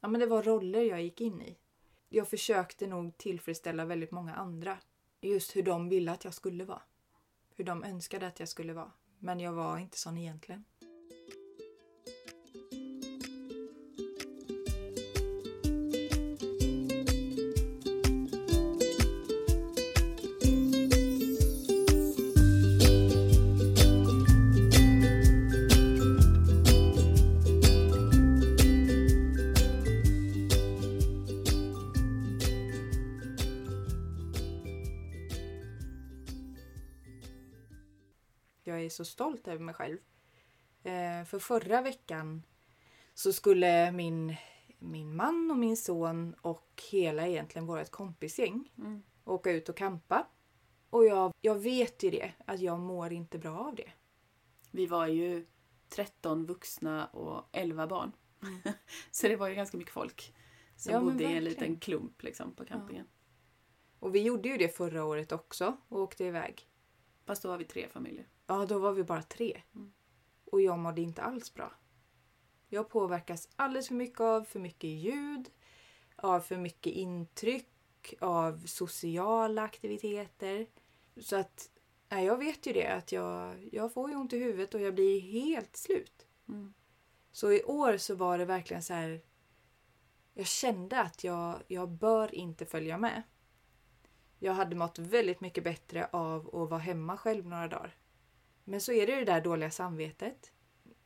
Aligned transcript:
Ja, 0.00 0.08
men 0.08 0.20
det 0.20 0.26
var 0.26 0.42
roller 0.42 0.82
jag 0.82 1.02
gick 1.02 1.20
in 1.20 1.42
i. 1.42 1.58
Jag 2.08 2.28
försökte 2.28 2.86
nog 2.86 3.16
tillfredsställa 3.16 3.84
väldigt 3.84 4.10
många 4.10 4.34
andra. 4.34 4.78
Just 5.20 5.56
hur 5.56 5.62
de 5.62 5.88
ville 5.88 6.12
att 6.12 6.24
jag 6.24 6.34
skulle 6.34 6.64
vara. 6.64 6.82
Hur 7.56 7.64
de 7.64 7.84
önskade 7.84 8.26
att 8.26 8.40
jag 8.40 8.48
skulle 8.48 8.72
vara. 8.72 8.92
Men 9.18 9.40
jag 9.40 9.52
var 9.52 9.78
inte 9.78 9.98
sån 9.98 10.18
egentligen. 10.18 10.64
Så 39.04 39.04
stolt 39.12 39.48
över 39.48 39.64
mig 39.64 39.74
själv. 39.74 39.98
Eh, 40.82 41.24
för 41.24 41.38
förra 41.38 41.82
veckan 41.82 42.42
så 43.14 43.32
skulle 43.32 43.92
min, 43.92 44.36
min 44.78 45.16
man 45.16 45.50
och 45.50 45.58
min 45.58 45.76
son 45.76 46.34
och 46.40 46.82
hela 46.90 47.26
egentligen 47.26 47.66
vårt 47.66 47.90
kompisgäng 47.90 48.72
Mm. 48.78 49.02
åka 49.24 49.50
ut 49.50 49.68
och 49.68 49.76
kampa. 49.76 50.26
Och 50.90 51.04
jag, 51.04 51.32
jag 51.40 51.54
vet 51.54 52.02
ju 52.02 52.10
det, 52.10 52.32
att 52.44 52.60
jag 52.60 52.80
mår 52.80 53.12
inte 53.12 53.38
bra 53.38 53.58
av 53.58 53.74
det. 53.74 53.92
Vi 54.70 54.86
var 54.86 55.06
ju 55.06 55.46
13 55.88 56.46
vuxna 56.46 57.06
och 57.06 57.48
11 57.52 57.86
barn. 57.86 58.12
så 59.10 59.28
det 59.28 59.36
var 59.36 59.48
ju 59.48 59.54
ganska 59.54 59.76
mycket 59.76 59.92
folk 59.92 60.34
som 60.76 60.92
Ja, 60.92 61.00
bodde 61.00 61.24
i 61.24 61.36
en 61.36 61.44
liten 61.44 61.76
klump 61.80 62.22
liksom, 62.22 62.54
på 62.54 62.64
campingen. 62.64 63.06
Och 63.98 64.14
vi 64.14 64.22
gjorde 64.22 64.48
ju 64.48 64.56
det 64.56 64.76
förra 64.76 65.04
året 65.04 65.32
också 65.32 65.76
och 65.88 66.00
åkte 66.00 66.24
iväg. 66.24 66.68
Fast 67.24 67.42
då 67.42 67.48
var 67.48 67.58
vi 67.58 67.64
tre 67.64 67.88
familjer. 67.88 68.26
Ja, 68.50 68.66
då 68.66 68.78
var 68.78 68.92
vi 68.92 69.04
bara 69.04 69.22
tre. 69.22 69.62
Mm. 69.74 69.92
Och 70.44 70.60
jag 70.60 70.78
mådde 70.78 71.00
inte 71.00 71.22
alls 71.22 71.54
bra. 71.54 71.72
Jag 72.68 72.88
påverkas 72.88 73.48
alldeles 73.56 73.88
för 73.88 73.94
mycket 73.94 74.20
av 74.20 74.44
för 74.44 74.60
mycket 74.60 74.90
ljud, 74.90 75.50
av 76.16 76.40
för 76.40 76.56
mycket 76.56 76.92
intryck, 76.92 78.14
av 78.20 78.66
sociala 78.66 79.62
aktiviteter. 79.62 80.66
Så 81.16 81.36
att, 81.36 81.70
nej, 82.08 82.26
jag 82.26 82.36
vet 82.36 82.66
ju 82.66 82.72
det 82.72 82.86
att 82.86 83.12
jag, 83.12 83.68
jag 83.72 83.92
får 83.92 84.10
ju 84.10 84.16
ont 84.16 84.32
i 84.32 84.38
huvudet 84.38 84.74
och 84.74 84.80
jag 84.80 84.94
blir 84.94 85.20
helt 85.20 85.76
slut. 85.76 86.26
Mm. 86.48 86.74
Så 87.32 87.52
i 87.52 87.62
år 87.62 87.96
så 87.96 88.14
var 88.14 88.38
det 88.38 88.44
verkligen 88.44 88.82
så 88.82 88.94
här. 88.94 89.20
Jag 90.34 90.46
kände 90.46 91.00
att 91.00 91.24
jag, 91.24 91.62
jag 91.66 91.88
bör 91.88 92.34
inte 92.34 92.66
följa 92.66 92.98
med. 92.98 93.22
Jag 94.38 94.52
hade 94.52 94.76
mått 94.76 94.98
väldigt 94.98 95.40
mycket 95.40 95.64
bättre 95.64 96.08
av 96.12 96.46
att 96.56 96.70
vara 96.70 96.80
hemma 96.80 97.16
själv 97.16 97.46
några 97.46 97.68
dagar. 97.68 97.99
Men 98.64 98.80
så 98.80 98.92
är 98.92 99.06
det 99.06 99.16
det 99.16 99.24
där 99.24 99.40
dåliga 99.40 99.70
samvetet. 99.70 100.52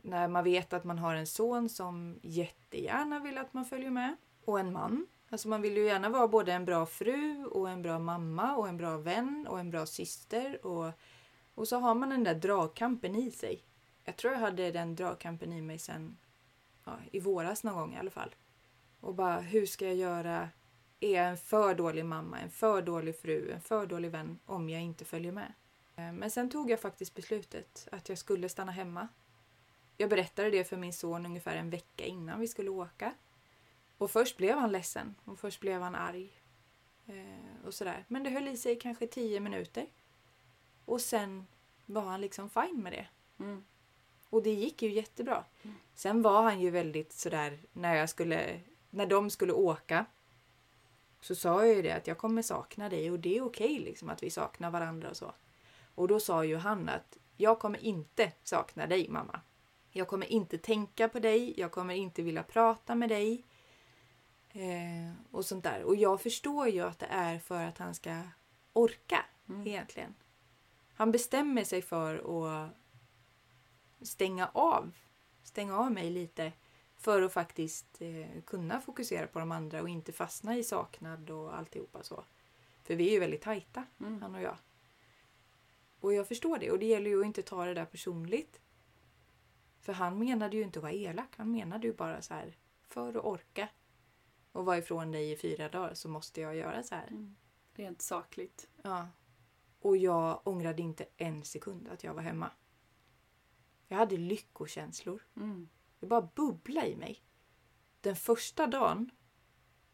När 0.03 0.29
man 0.29 0.45
vet 0.45 0.73
att 0.73 0.85
man 0.85 0.99
har 0.99 1.15
en 1.15 1.27
son 1.27 1.69
som 1.69 2.19
jättegärna 2.23 3.21
vill 3.21 3.39
att 3.39 3.55
man 3.55 3.65
följer 3.65 3.91
med. 3.91 4.17
Och 4.45 4.61
en 4.61 4.73
man. 4.73 5.07
Alltså 5.31 5.49
man 5.49 5.63
vill 5.63 5.77
ju 5.77 5.85
gärna 5.85 6.09
vara 6.09 6.29
både 6.29 6.53
en 6.53 6.65
bra 6.65 6.87
fru 6.87 7.45
och 7.45 7.71
en 7.71 7.83
bra 7.83 7.99
mamma 7.99 8.57
och 8.57 8.69
en 8.69 8.77
bra 8.77 8.97
vän 8.97 9.47
och 9.49 9.61
en 9.61 9.71
bra 9.71 9.87
syster. 9.87 10.67
Och, 10.67 10.93
och 11.55 11.69
så 11.69 11.79
har 11.79 11.95
man 11.95 12.11
den 12.11 12.25
där 12.25 12.35
dragkampen 12.35 13.15
i 13.15 13.31
sig. 13.31 13.63
Jag 14.05 14.17
tror 14.17 14.33
jag 14.33 14.41
hade 14.41 14.71
den 14.71 14.97
dragkampen 14.97 15.53
i 15.53 15.63
mig 15.63 15.79
sen 15.79 16.17
ja, 16.85 16.93
i 17.13 17.21
våras 17.21 17.65
någon 17.65 17.75
gång 17.75 17.95
i 17.95 17.99
alla 17.99 18.11
fall. 18.11 18.35
Och 19.01 19.15
bara, 19.15 19.41
hur 19.41 19.67
ska 19.67 19.87
jag 19.87 19.97
göra? 19.97 20.49
Är 21.01 21.15
jag 21.15 21.29
en 21.29 21.37
för 21.37 21.75
dålig 21.75 22.05
mamma, 22.05 22.39
en 22.39 22.51
för 22.51 22.83
dålig 22.83 23.21
fru, 23.21 23.51
en 23.53 23.61
för 23.61 23.87
dålig 23.87 24.11
vän 24.11 24.39
om 24.47 24.69
jag 24.69 24.83
inte 24.83 25.05
följer 25.05 25.33
med? 25.33 25.53
Eh, 25.97 26.13
Men 26.13 26.31
sen 26.31 26.51
tog 26.51 26.71
jag 26.71 26.81
faktiskt 26.81 27.15
beslutet 27.15 27.89
att 27.93 28.09
jag 28.09 28.19
skulle 28.19 28.49
stanna 28.49 28.73
hemma. 28.73 29.09
Jag 29.97 30.11
berättade 30.11 30.51
det 30.51 30.65
för 30.65 30.77
min 30.77 30.93
son 30.93 31.27
ungefär 31.27 31.57
en 31.57 31.71
vecka 31.71 32.05
innan 32.05 32.41
vi 32.41 32.49
skulle 32.49 32.71
åka. 32.71 33.15
Och 33.99 34.11
först 34.11 34.37
blev 34.37 34.59
han 34.59 34.73
ledsen 34.73 35.15
och 35.25 35.39
först 35.39 35.61
blev 35.61 35.83
han 35.83 35.95
arg. 35.95 36.33
Eh, 37.07 37.67
och 37.67 37.75
sådär. 37.75 38.05
Men 38.09 38.23
det 38.23 38.31
höll 38.31 38.49
i 38.49 38.57
sig 38.57 38.79
kanske 38.79 39.07
tio 39.07 39.41
minuter. 39.41 39.87
Och 40.85 41.01
sen 41.01 41.47
var 41.87 42.03
han 42.03 42.21
liksom 42.21 42.51
fine 42.51 42.83
med 42.83 42.93
det. 42.93 43.07
Mm. 43.45 43.65
Och 44.31 44.43
det 44.43 44.51
gick 44.55 44.83
ju 44.83 44.93
jättebra. 44.93 45.45
Mm. 45.63 45.77
Sen 45.95 46.23
var 46.23 46.43
han 46.43 46.61
ju 46.61 46.71
väldigt 46.71 47.13
sådär 47.13 47.59
när 47.73 47.95
jag 47.95 48.11
skulle, 48.11 48.61
när 48.91 49.07
de 49.07 49.31
skulle 49.31 49.53
åka. 49.53 50.07
Så 51.21 51.35
sa 51.35 51.67
jag 51.67 51.77
ju 51.77 51.83
det 51.83 51.93
att 51.93 52.07
jag 52.07 52.19
kommer 52.19 52.43
sakna 52.43 52.89
dig 52.89 53.11
och 53.11 53.19
det 53.19 53.37
är 53.37 53.43
okej 53.43 53.79
liksom 53.79 54.11
att 54.11 54.23
vi 54.23 54.31
saknar 54.31 54.71
varandra 54.71 55.11
och 55.11 55.17
så. 55.17 55.35
Och 55.95 56.09
då 56.09 56.21
sa 56.21 56.45
ju 56.45 56.57
han 56.57 56.89
att 56.89 57.19
jag 57.37 57.59
kommer 57.59 57.79
inte 57.79 58.33
sakna 58.43 58.87
dig 58.87 59.09
mamma. 59.09 59.41
Jag 59.91 60.09
kommer 60.09 60.27
inte 60.33 60.59
tänka 60.59 61.09
på 61.09 61.19
dig, 61.19 61.61
jag 61.61 61.73
kommer 61.73 61.95
inte 61.95 62.23
vilja 62.23 62.43
prata 62.43 62.95
med 62.95 63.09
dig. 63.09 63.45
Eh, 64.53 65.13
och 65.31 65.45
sånt 65.45 65.65
där. 65.65 65.83
Och 65.83 65.97
jag 65.97 66.21
förstår 66.21 66.69
ju 66.69 66.81
att 66.81 66.99
det 66.99 67.07
är 67.11 67.39
för 67.39 67.65
att 67.65 67.79
han 67.79 67.95
ska 67.95 68.23
orka 68.73 69.25
Mm. 69.49 69.67
egentligen. 69.67 70.15
Han 70.95 71.13
bestämmer 71.13 71.65
sig 71.65 71.83
för 71.83 72.15
att 72.17 72.71
stänga 74.03 74.51
av, 74.53 74.91
stänga 75.43 75.79
av 75.79 75.93
mig 75.93 76.11
lite 76.11 76.53
för 76.97 77.23
att 77.23 77.33
faktiskt 77.33 78.03
eh, 78.03 78.43
kunna 78.47 78.81
fokusera 78.81 79.27
på 79.27 79.39
de 79.39 79.53
andra 79.53 79.83
och 79.83 79.89
inte 79.89 80.13
fastna 80.13 80.57
i 80.57 80.65
saknad 80.65 81.31
och 81.31 81.57
alltihopa 81.59 82.03
så. 82.03 82.25
För 82.85 82.95
vi 82.97 83.09
är 83.09 83.13
ju 83.13 83.19
väldigt 83.21 83.43
tajta, 83.43 83.85
Mm. 84.01 84.23
han 84.23 84.35
och 84.35 84.43
jag. 84.43 84.57
Och 86.05 86.13
jag 86.13 86.29
förstår 86.29 86.59
det 86.59 86.71
och 86.71 86.79
det 86.79 86.87
gäller 86.87 87.11
ju 87.11 87.21
att 87.21 87.27
inte 87.27 87.43
ta 87.43 87.65
det 87.65 87.75
där 87.75 87.85
personligt. 87.85 88.61
För 89.81 89.93
han 89.93 90.19
menade 90.19 90.57
ju 90.57 90.63
inte 90.63 90.79
att 90.79 90.83
vara 90.83 90.93
elak, 90.93 91.35
han 91.37 91.51
menade 91.51 91.87
ju 91.87 91.93
bara 91.93 92.23
så 92.23 92.35
här 92.35 92.57
för 92.83 93.09
att 93.09 93.25
orka 93.25 93.69
och 94.53 94.65
vara 94.65 94.79
ifrån 94.79 95.13
dig 95.13 95.33
i 95.33 95.37
fyra 95.37 95.69
dagar 95.69 95.95
så 95.95 96.09
måste 96.09 96.41
jag 96.41 96.57
göra 96.57 96.83
så 96.83 96.95
här. 96.95 97.07
Mm. 97.07 97.37
Rent 97.73 98.03
sakligt. 98.03 98.69
Ja. 98.83 99.09
Och 99.81 99.97
jag 99.97 100.41
ångrade 100.45 100.83
inte 100.83 101.07
en 101.17 101.45
sekund 101.45 101.89
att 101.89 102.05
jag 102.05 102.15
var 102.15 102.23
hemma. 102.23 102.51
Jag 103.89 103.97
hade 103.97 104.17
lyckokänslor. 104.17 105.23
Mm. 105.37 105.69
Det 106.01 106.07
bara 106.07 106.31
bubblade 106.35 106.89
i 106.89 106.97
mig. 106.97 107.25
Den 108.01 108.17
första 108.17 108.67
dagen, 108.67 109.11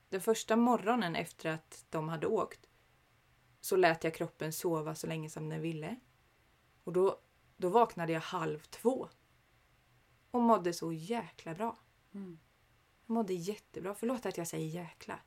den 0.08 0.20
första 0.20 0.56
morgonen 0.56 1.16
efter 1.16 1.50
att 1.50 1.84
de 1.90 2.08
hade 2.08 2.26
åkt, 2.26 2.69
så 3.60 3.76
lät 3.76 4.04
jag 4.04 4.14
kroppen 4.14 4.52
sova 4.52 4.94
så 4.94 5.06
länge 5.06 5.30
som 5.30 5.48
den 5.48 5.60
ville. 5.60 5.96
Och 6.84 6.92
då, 6.92 7.20
då 7.56 7.68
vaknade 7.68 8.12
jag 8.12 8.20
halv 8.20 8.58
två. 8.58 9.08
Och 10.30 10.40
mådde 10.40 10.72
så 10.72 10.92
jäkla 10.92 11.54
bra. 11.54 11.78
Mm. 12.14 12.38
Jag 13.06 13.14
mådde 13.14 13.34
jättebra. 13.34 13.94
Förlåt 13.94 14.26
att 14.26 14.38
jag 14.38 14.48
säger 14.48 14.66
jäkla. 14.66 15.18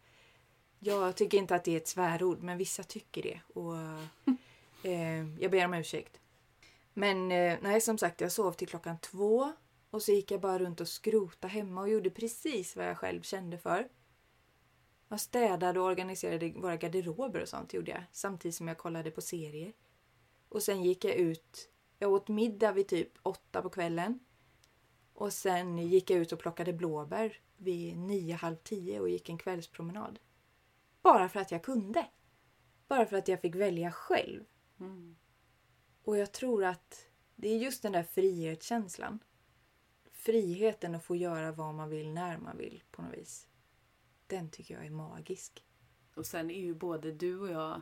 Jag 0.80 1.16
tycker 1.16 1.38
inte 1.38 1.56
att 1.56 1.64
det 1.64 1.72
är 1.72 1.78
ett 1.78 1.88
svärord, 1.88 2.44
men 2.44 2.58
vissa 2.58 2.84
tycker 2.84 3.24
det. 3.24 3.42
Och 3.54 3.76
eh, 4.90 5.40
Jag 5.40 5.52
ber 5.52 5.66
om 5.66 5.74
ursäkt. 5.74 6.20
Men 6.94 7.32
eh, 7.32 7.58
nej, 7.62 7.82
som 7.82 7.98
sagt, 7.98 8.22
jag 8.22 8.32
sov 8.32 8.52
till 8.52 8.68
klockan 8.68 8.98
två. 9.00 9.54
Och 9.90 10.02
så 10.02 10.12
gick 10.12 10.32
jag 10.32 10.42
bara 10.42 10.60
runt 10.60 10.82
och 10.82 10.88
skrota 10.88 11.48
hemma 11.48 11.82
och 11.82 11.90
gjorde 11.90 12.10
precis 12.10 12.76
vad 12.76 12.86
jag 12.86 12.98
själv 12.98 13.22
kände 13.22 13.58
för. 13.58 13.90
Jag 15.14 15.20
städade 15.20 15.80
och 15.80 15.86
organiserade 15.86 16.50
våra 16.50 16.78
garderober 16.78 17.42
och 17.42 17.50
sånt 17.50 17.74
gjorde 17.74 17.92
jag. 17.92 18.04
Samtidigt 18.12 18.56
som 18.56 18.68
jag 18.68 18.78
kollade 18.78 19.12
på 19.12 19.22
serier. 19.22 19.74
Och 20.50 20.64
sen 20.64 20.84
gick 20.84 21.06
jag 21.06 21.16
ut. 21.16 21.70
Jag 22.00 22.12
åt 22.12 22.28
middag 22.28 22.72
vid 22.72 22.88
typ 22.88 23.12
åtta 23.24 23.62
på 23.62 23.70
kvällen. 23.70 24.20
Och 25.14 25.34
sen 25.34 25.78
gick 25.78 26.10
jag 26.10 26.20
ut 26.20 26.32
och 26.32 26.40
plockade 26.40 26.74
blåbär 26.74 27.38
vid 27.58 27.98
nio, 27.98 28.36
halv 28.36 28.56
tio 28.56 29.00
och 29.00 29.10
gick 29.10 29.30
en 29.30 29.38
kvällspromenad. 29.38 30.20
Bara 31.02 31.30
för 31.30 31.40
att 31.40 31.52
jag 31.52 31.64
kunde. 31.64 32.08
Bara 32.88 33.06
för 33.06 33.18
att 33.18 33.28
jag 33.28 33.42
fick 33.42 33.56
välja 33.56 33.92
själv. 33.92 34.44
Mm. 34.80 35.16
Och 36.04 36.18
jag 36.18 36.32
tror 36.32 36.64
att 36.64 37.08
det 37.36 37.50
är 37.50 37.58
just 37.58 37.82
den 37.82 37.92
där 37.92 38.04
frihetskänslan. 38.04 39.20
Friheten 40.12 40.96
att 40.96 41.04
få 41.04 41.16
göra 41.16 41.52
vad 41.52 41.74
man 41.74 41.90
vill 41.90 42.14
när 42.14 42.38
man 42.38 42.58
vill 42.58 42.84
på 42.92 43.02
något 43.02 43.14
vis. 43.14 43.48
Den 44.28 44.50
tycker 44.50 44.74
jag 44.74 44.86
är 44.86 44.90
magisk. 44.90 45.66
Och 46.16 46.26
sen 46.26 46.52
är 46.52 46.62
ju 46.62 46.74
både 46.74 47.12
du 47.12 47.40
och 47.40 47.50
jag, 47.50 47.82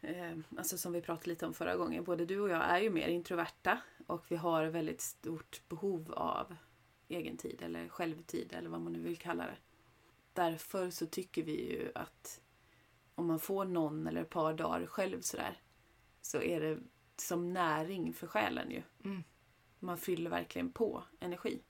eh, 0.00 0.38
alltså 0.56 0.78
som 0.78 0.92
vi 0.92 1.00
pratade 1.00 1.30
lite 1.30 1.46
om 1.46 1.54
förra 1.54 1.76
gången, 1.76 2.04
både 2.04 2.26
du 2.26 2.40
och 2.40 2.50
jag 2.50 2.64
är 2.64 2.78
ju 2.80 2.90
mer 2.90 3.08
introverta 3.08 3.80
och 4.06 4.24
vi 4.28 4.36
har 4.36 4.66
väldigt 4.66 5.00
stort 5.00 5.62
behov 5.68 6.12
av 6.12 6.56
egen 7.08 7.36
tid 7.36 7.62
eller 7.62 7.88
självtid 7.88 8.52
eller 8.52 8.70
vad 8.70 8.80
man 8.80 8.92
nu 8.92 9.00
vill 9.00 9.18
kalla 9.18 9.46
det. 9.46 9.56
Därför 10.32 10.90
så 10.90 11.06
tycker 11.06 11.42
vi 11.42 11.72
ju 11.72 11.92
att 11.94 12.40
om 13.14 13.26
man 13.26 13.38
får 13.38 13.64
någon 13.64 14.06
eller 14.06 14.20
ett 14.20 14.30
par 14.30 14.54
dagar 14.54 14.86
själv 14.86 15.20
sådär 15.20 15.62
så 16.20 16.42
är 16.42 16.60
det 16.60 16.78
som 17.16 17.52
näring 17.52 18.12
för 18.12 18.26
själen 18.26 18.70
ju. 18.70 18.82
Mm. 19.04 19.24
Man 19.78 19.98
fyller 19.98 20.30
verkligen 20.30 20.72
på 20.72 21.04
energi. 21.20 21.62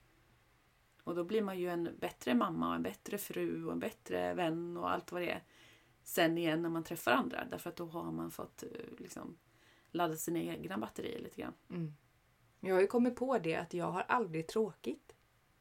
Och 1.04 1.14
då 1.14 1.24
blir 1.24 1.42
man 1.42 1.58
ju 1.58 1.68
en 1.68 1.88
bättre 2.00 2.34
mamma 2.34 2.68
och 2.68 2.74
en 2.74 2.82
bättre 2.82 3.18
fru 3.18 3.64
och 3.66 3.72
en 3.72 3.78
bättre 3.78 4.34
vän 4.34 4.76
och 4.76 4.90
allt 4.90 5.12
vad 5.12 5.22
det 5.22 5.30
är. 5.30 5.42
Sen 6.02 6.38
igen 6.38 6.62
när 6.62 6.68
man 6.68 6.84
träffar 6.84 7.12
andra 7.12 7.44
därför 7.50 7.70
att 7.70 7.76
då 7.76 7.86
har 7.86 8.12
man 8.12 8.30
fått 8.30 8.62
eh, 8.62 8.68
liksom, 8.98 9.36
ladda 9.90 10.16
sina 10.16 10.38
egna 10.38 10.78
batterier 10.78 11.18
lite 11.18 11.40
grann. 11.40 11.54
Mm. 11.70 11.94
Jag 12.60 12.74
har 12.74 12.80
ju 12.80 12.86
kommit 12.86 13.16
på 13.16 13.38
det 13.38 13.56
att 13.56 13.74
jag 13.74 13.90
har 13.90 14.02
aldrig 14.02 14.46
tråkigt. 14.46 15.12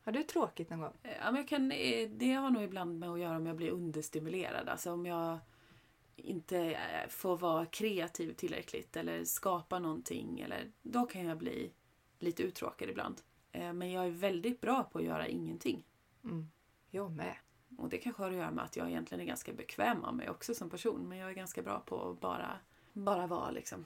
Har 0.04 0.12
du 0.12 0.24
tråkigt 0.24 0.70
någon 0.70 0.80
gång? 0.80 0.94
Eh, 1.04 1.12
Ja, 1.20 1.32
men 1.32 1.36
jag 1.36 1.48
kan, 1.48 1.72
eh, 1.72 2.10
det 2.10 2.34
har 2.34 2.50
nog 2.50 2.64
ibland 2.64 3.00
med 3.00 3.10
att 3.10 3.20
göra 3.20 3.38
om 3.38 3.46
jag 3.46 3.56
blir 3.56 3.72
understimulerad. 3.72 4.70
Alltså 4.70 4.92
om 4.92 5.06
jag 5.06 5.40
inte 6.16 6.78
får 7.10 7.38
vara 7.38 7.66
kreativ 7.66 8.34
tillräckligt 8.34 8.96
eller 8.96 9.24
skapa 9.24 9.80
någonting. 9.80 10.40
Eller, 10.40 10.72
då 10.82 11.06
kan 11.06 11.26
jag 11.26 11.38
bli 11.38 11.74
lite 12.20 12.44
uttråkad 12.44 12.90
ibland. 12.90 13.22
Eh, 13.54 13.74
Men 13.74 13.92
jag 13.92 14.06
är 14.06 14.12
väldigt 14.12 14.62
bra 14.62 14.84
på 14.84 15.00
att 15.00 15.06
göra 15.06 15.28
ingenting. 15.28 15.84
Mm. 16.24 16.52
Jag 16.90 17.12
med. 17.12 17.36
Och 17.78 17.90
det 17.90 17.98
kanske 17.98 18.24
har 18.24 18.32
att 18.32 18.38
göra 18.38 18.52
med 18.52 18.64
att 18.64 18.76
jag 18.76 18.90
egentligen 18.90 19.22
är 19.22 19.26
ganska 19.26 19.54
bekväm 19.54 20.04
av 20.04 20.16
mig 20.16 20.30
också 20.30 20.56
som 20.56 20.70
person. 20.70 21.10
Men 21.10 21.18
jag 21.18 21.30
är 21.30 21.34
ganska 21.34 21.62
bra 21.62 21.80
på 21.80 22.10
att 22.10 22.20
bara, 22.20 22.60
bara 22.94 23.28
vara 23.28 23.52
liksom. 23.52 23.86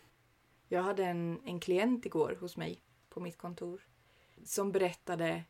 Jag 0.68 0.84
hade 0.84 1.06
en, 1.06 1.40
en 1.46 1.60
klient 1.60 2.06
igår 2.06 2.38
hos 2.40 2.58
mig 2.58 2.82
på 3.10 3.20
mitt 3.20 3.38
kontor 3.38 3.82
som 4.44 4.72
berättade 4.72 5.44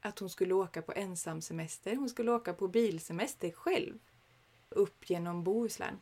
att 0.00 0.18
hon 0.18 0.30
skulle 0.30 0.54
åka 0.54 0.82
på 0.82 0.92
ensamsemester. 0.92 1.96
Hon 1.96 2.08
skulle 2.08 2.32
åka 2.32 2.54
på 2.54 2.68
bilsemester 2.68 3.50
själv 3.50 3.98
upp 4.68 5.10
genom 5.10 5.44
Bohuslän 5.44 6.00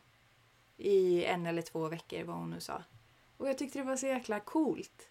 i 0.77 1.25
en 1.25 1.47
eller 1.47 1.63
två 1.63 1.89
veckor 1.89 2.25
vad 2.25 2.37
hon 2.37 2.51
nu 2.51 2.61
sa. 2.61 2.83
Och 3.37 3.49
jag 3.49 3.59
tyckte 3.59 3.79
det 3.79 3.85
var 3.85 3.97
så 3.97 4.07
jäkla 4.07 4.41
coolt. 4.41 5.09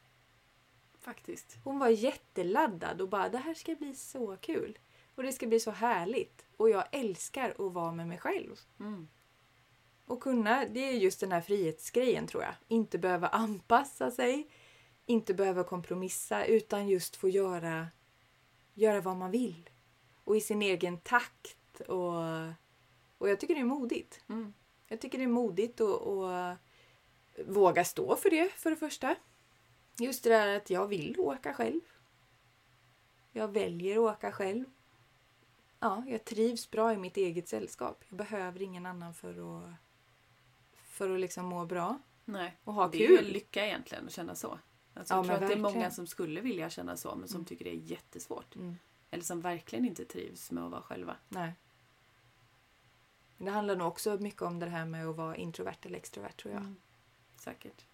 Faktiskt. 1.02 1.58
Hon 1.64 1.80
var 1.80 1.88
jätteladdad 1.88 3.02
och 3.02 3.10
bara 3.10 3.30
det 3.30 3.38
här 3.38 3.54
ska 3.54 3.76
bli 3.76 3.96
så 3.96 4.38
kul. 4.42 4.80
Och 5.16 5.24
det 5.24 5.32
ska 5.32 5.48
bli 5.48 5.60
så 5.60 5.72
härligt. 5.72 6.46
Och 6.58 6.70
jag 6.70 6.84
älskar 6.92 7.50
att 7.50 7.74
vara 7.74 7.92
med 7.92 8.08
mig 8.08 8.18
själv. 8.18 8.60
Mm. 8.80 9.08
Och 10.06 10.24
kunna, 10.24 10.66
det 10.66 10.80
är 10.80 10.92
just 10.92 11.20
den 11.20 11.32
här 11.32 11.42
frihetsgrejen 11.42 12.28
tror 12.28 12.44
jag. 12.44 12.54
Inte 12.68 12.98
behöva 12.98 13.28
anpassa 13.28 14.12
sig, 14.12 14.48
inte 15.06 15.34
behöva 15.34 15.64
kompromissa 15.64 16.46
utan 16.46 16.88
just 16.88 17.16
få 17.16 17.30
göra, 17.30 17.88
göra 18.74 19.02
vad 19.02 19.18
man 19.18 19.32
vill. 19.32 19.70
Och 20.24 20.38
i 20.38 20.42
sin 20.42 20.62
egen 20.62 20.98
takt. 20.98 21.82
Och, 21.88 22.14
och 23.18 23.30
jag 23.30 23.40
tycker 23.40 23.56
det 23.56 23.62
är 23.62 23.66
modigt. 23.66 24.22
Mm. 24.30 24.54
Jag 24.88 25.02
tycker 25.02 25.18
det 25.18 25.24
är 25.24 25.28
modigt 25.28 25.82
att 25.82 26.08
att 26.08 26.58
våga 27.48 27.86
stå 27.86 28.16
för 28.16 28.30
det 28.30 28.52
för 28.52 28.70
det 28.70 28.76
första. 28.76 29.16
Just 30.02 30.24
det 30.24 30.30
där 30.30 30.56
att 30.58 30.70
jag 30.70 30.88
vill 30.88 31.20
åka 31.20 31.54
själv. 31.54 31.82
Jag 33.32 33.48
väljer 33.48 33.94
att 33.96 34.18
åka 34.18 34.32
själv. 34.32 34.66
Ja, 35.80 36.04
jag 36.08 36.26
trivs 36.26 36.72
bra 36.72 36.94
i 36.94 36.98
mitt 36.98 37.18
eget 37.18 37.48
sällskap. 37.50 38.04
Jag 38.10 38.18
behöver 38.18 38.62
ingen 38.62 38.86
annan 38.86 39.14
för 39.14 39.30
att, 39.64 39.74
för 40.76 41.10
att 41.14 41.20
liksom 41.20 41.46
må 41.46 41.66
bra 41.66 42.00
Nej. 42.26 42.58
och 42.64 42.74
ha 42.74 42.88
det 42.88 43.06
är 43.06 43.10
ju 43.10 43.18
kul. 43.18 43.28
lycka 43.32 43.66
egentligen 43.66 44.06
att 44.06 44.12
känna 44.14 44.36
så. 44.36 44.60
Alltså, 44.94 45.14
Ja, 45.14 45.18
jag 45.18 45.26
tror 45.26 45.36
att 45.36 45.48
det 45.48 45.54
är 45.54 45.60
många 45.60 45.92
som 45.92 46.08
skulle 46.08 46.42
vilja 46.42 46.70
känna 46.70 46.98
så 46.98 47.16
men 47.16 47.28
som 47.28 47.36
Mm. 47.38 47.46
tycker 47.46 47.66
det 47.66 47.72
är 47.76 47.92
jättesvårt. 47.92 48.56
Mm, 48.56 48.76
Eller 49.12 49.24
som 49.24 49.42
verkligen 49.42 49.86
inte 49.86 50.06
trivs 50.06 50.52
med 50.52 50.64
att 50.64 50.72
vara 50.72 50.82
själva. 50.82 51.16
nej. 51.30 51.54
Det 53.38 53.52
handlar 53.52 53.76
nog 53.76 53.88
också 53.88 54.18
mycket 54.18 54.42
om 54.42 54.60
det 54.60 54.66
här 54.66 54.86
med 54.86 55.08
att 55.08 55.16
vara 55.16 55.36
introvert 55.36 55.78
eller 55.82 55.98
extrovert 55.98 56.32
tror 56.38 56.54
jag. 56.54 56.62
Mm. 56.64 56.76
Säkert. 57.40 57.86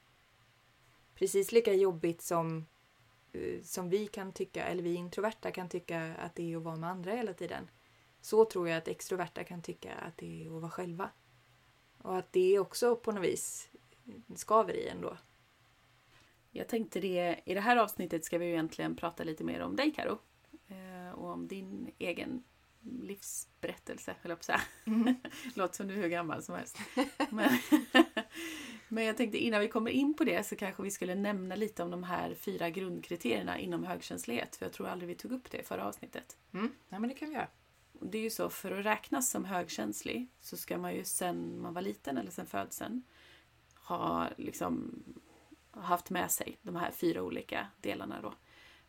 Precis 1.18 1.52
lika 1.52 1.74
jobbigt 1.74 2.22
som, 2.22 2.66
eh, 3.34 3.62
som 3.64 3.90
vi 3.90 4.08
kan 4.08 4.34
tycka, 4.34 4.66
eller 4.66 4.84
vi 4.84 4.94
introverta 4.94 5.52
kan 5.52 5.70
tycka 5.70 6.16
att 6.16 6.36
det 6.36 6.54
är 6.54 6.58
att 6.58 6.64
vara 6.64 6.76
med 6.76 6.90
andra 6.90 7.12
hela 7.12 7.34
tiden. 7.34 7.70
Så 8.22 8.46
tror 8.46 8.70
jag 8.70 8.78
att 8.78 8.88
extroverta 8.88 9.44
kan 9.44 9.62
tycka 9.62 9.94
att 9.96 10.18
det 10.18 10.44
är 10.44 10.46
att 10.46 10.62
vara 10.62 10.72
själva. 10.72 11.10
Och 11.98 12.18
att 12.18 12.34
det 12.34 12.60
också 12.60 12.96
på 12.96 13.12
något 13.12 13.24
vis 13.24 13.70
skaver 14.36 14.74
i 14.74 14.88
ändå. 14.88 15.18
Jag 16.52 16.68
tänkte 16.68 17.00
det, 17.00 17.40
i 17.46 17.54
det 17.54 17.62
här 17.62 17.78
avsnittet 17.78 18.26
ska 18.26 18.38
vi 18.38 18.46
ju 18.46 18.52
egentligen 18.52 18.96
prata 18.96 19.24
lite 19.24 19.44
mer 19.44 19.62
om 19.62 19.76
dig 19.76 19.92
Karo. 19.92 20.18
Eh, 20.68 21.12
och 21.12 21.30
om 21.30 21.48
din 21.48 21.92
egen 21.98 22.44
livsberättelse, 22.82 24.16
höll 24.22 24.30
jag 24.30 24.38
på 24.38 24.42
att 24.42 24.46
säga. 24.46 24.62
Låter 25.54 25.76
som 25.76 25.88
du 25.88 25.94
är 25.94 26.02
hur 26.02 26.08
gammal 26.10 26.44
som 26.44 26.56
helst. 26.56 26.78
Men, 27.30 27.50
men 28.88 29.04
jag 29.04 29.18
tänkte 29.18 29.38
innan 29.38 29.62
vi 29.62 29.68
kommer 29.68 29.92
in 29.92 30.14
på 30.14 30.24
det 30.24 30.44
så 30.44 30.56
kanske 30.56 30.84
vi 30.84 30.92
skulle 30.92 31.16
nämna 31.16 31.56
lite 31.56 31.84
om 31.84 31.92
de 31.92 32.04
här 32.04 32.36
fyra 32.36 32.70
grundkriterierna 32.70 33.60
inom 33.60 33.84
högkänslighet. 33.84 34.56
För 34.56 34.66
jag 34.66 34.74
tror 34.74 34.88
aldrig 34.88 35.08
vi 35.08 35.16
tog 35.16 35.32
upp 35.32 35.52
det 35.52 35.58
i 35.58 35.64
förra 35.64 35.86
avsnittet. 35.86 36.38
Mm. 36.54 36.72
Ja, 36.90 37.00
men 37.00 37.10
det 37.10 37.16
kan 37.16 37.30
vi 37.30 37.36
göra. 37.36 37.48
Det 38.02 38.18
är 38.18 38.22
ju 38.22 38.30
så, 38.30 38.50
för 38.50 38.72
att 38.72 38.86
räknas 38.86 39.30
som 39.30 39.46
högkänslig 39.46 40.28
så 40.42 40.58
ska 40.58 40.78
man 40.78 40.96
ju 40.96 41.04
sen 41.04 41.62
man 41.62 41.74
var 41.74 41.82
liten 41.82 42.18
eller 42.18 42.32
sen 42.32 42.46
födseln 42.46 43.04
ha 43.76 44.28
liksom 44.38 45.04
haft 45.72 46.10
med 46.10 46.32
sig 46.32 46.58
de 46.62 46.76
här 46.76 46.92
fyra 46.92 47.24
olika 47.24 47.68
delarna 47.82 48.22
då. 48.22 48.34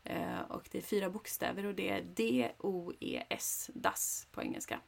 Eh, 0.08 0.40
och 0.40 0.69
det 0.70 0.78
är 0.78 0.82
fyra 0.82 1.10
bokstäver 1.10 1.66
och 1.66 1.75
det 1.75 1.88
är 1.88 2.02
D-O-E-S, 2.02 3.70
DAS 3.75 4.26
på 4.31 4.43
engelska. 4.43 4.81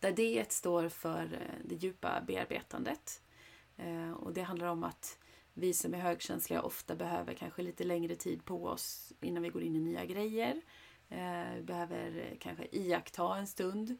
Där 0.00 0.12
D 0.12 0.44
står 0.48 0.88
för 0.88 1.24
eh, 1.24 1.64
det 1.64 1.74
djupa 1.74 2.22
bearbetandet. 2.26 3.22
Eh, 3.76 4.10
och 4.10 4.32
det 4.32 4.42
handlar 4.42 4.66
om 4.66 4.84
att 4.84 5.18
vi 5.54 5.72
som 5.72 5.94
är 5.94 5.98
högkänsliga 5.98 6.62
ofta 6.62 6.94
behöver 6.96 7.34
kanske 7.34 7.62
lite 7.62 7.84
längre 7.84 8.16
tid 8.16 8.44
på 8.44 8.66
oss 8.66 9.12
innan 9.20 9.42
vi 9.42 9.48
går 9.48 9.62
in 9.62 9.76
i 9.76 9.80
nya 9.80 10.04
grejer. 10.04 10.60
Vi 11.56 11.62
behöver 11.62 12.36
kanske 12.40 12.66
iaktta 12.72 13.36
en 13.36 13.46
stund. 13.46 13.98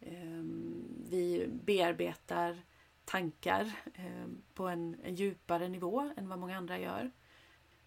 Ehm, 0.00 0.84
vi 1.10 1.48
bearbetar 1.48 2.62
tankar 3.04 3.72
ehm, 3.94 4.42
på 4.54 4.68
en, 4.68 4.96
en 5.02 5.14
djupare 5.14 5.68
nivå 5.68 6.12
än 6.16 6.28
vad 6.28 6.38
många 6.38 6.56
andra 6.56 6.78
gör. 6.78 7.10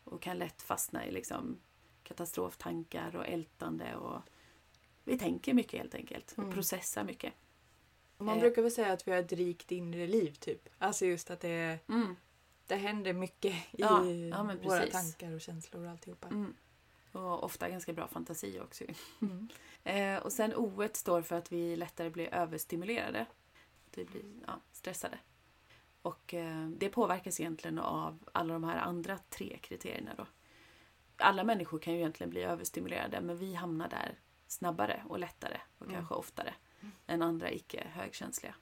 Och 0.03 0.21
kan 0.21 0.37
lätt 0.37 0.61
fastna 0.61 1.05
i 1.05 1.11
liksom 1.11 1.59
katastroftankar 2.09 3.15
och 3.15 3.27
ältande. 3.27 3.95
Och 3.95 4.21
vi 5.03 5.17
tänker 5.17 5.53
mycket 5.53 5.79
helt 5.79 5.95
enkelt 5.95 6.31
och 6.31 6.39
Mm. 6.43 6.53
processar 6.53 7.03
mycket. 7.03 7.33
Man 8.17 8.35
Eh. 8.35 8.39
brukar 8.41 8.61
väl 8.61 8.71
säga 8.71 8.93
att 8.93 9.07
vi 9.07 9.11
har 9.11 9.19
ett 9.19 9.31
rikt 9.33 9.71
inre 9.71 10.07
liv 10.07 10.33
typ. 10.39 10.69
Alltså 10.77 11.05
just 11.05 11.31
att 11.31 11.39
det, 11.39 11.79
Mm. 11.89 12.15
det 12.67 12.75
händer 12.75 13.13
mycket 13.13 13.53
i 13.53 13.65
Ja, 13.71 14.05
ja, 14.05 14.43
våra 14.63 14.85
tankar 14.87 15.31
och 15.31 15.41
känslor 15.41 15.83
och 15.85 15.91
alltihopa. 15.91 16.27
Mm. 16.27 16.53
Och 17.11 17.43
ofta 17.43 17.69
ganska 17.69 17.93
bra 17.93 18.07
fantasi 18.07 18.59
också. 18.59 18.83
Mm. 19.21 19.47
Eh, 19.83 20.17
och 20.17 20.31
sen 20.31 20.55
O 20.55 20.87
står 20.93 21.21
för 21.21 21.35
att 21.35 21.51
vi 21.51 21.75
lättare 21.75 22.09
blir 22.09 22.33
överstimulerade. 22.33 23.25
Vi 23.95 24.05
blir 24.05 24.23
ja, 24.47 24.59
stressade. 24.71 25.19
Och 26.01 26.33
eh, 26.33 26.67
det 26.69 26.89
påverkas 26.89 27.39
egentligen 27.39 27.79
av 27.79 28.29
alla 28.31 28.53
de 28.53 28.63
här 28.63 28.77
andra 28.77 29.17
tre 29.29 29.57
kriterierna 29.61 30.11
då. 30.17 30.25
Alla 31.19 31.43
människor 31.43 31.79
kan 31.79 31.93
ju 31.93 31.99
egentligen 31.99 32.29
bli 32.29 32.43
överstimulerade 32.43 33.21
men 33.21 33.37
vi 33.37 33.53
hamnar 33.53 33.89
där 33.89 34.19
snabbare 34.47 35.03
och 35.09 35.19
lättare 35.19 35.57
och 35.77 35.85
Mm. 35.85 35.95
kanske 35.95 36.13
oftare 36.15 36.53
än 37.07 37.21
andra 37.21 37.51
icke 37.51 37.87
högkänsliga. 37.93 38.55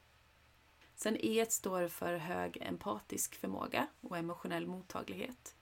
Sen 0.96 1.18
E 1.20 1.46
står 1.50 1.88
för 1.88 2.18
hög 2.18 2.58
empatisk 2.62 3.36
förmåga 3.36 3.88
och 4.02 4.18
emotionell 4.18 4.68
mottaglighet. 4.68 5.56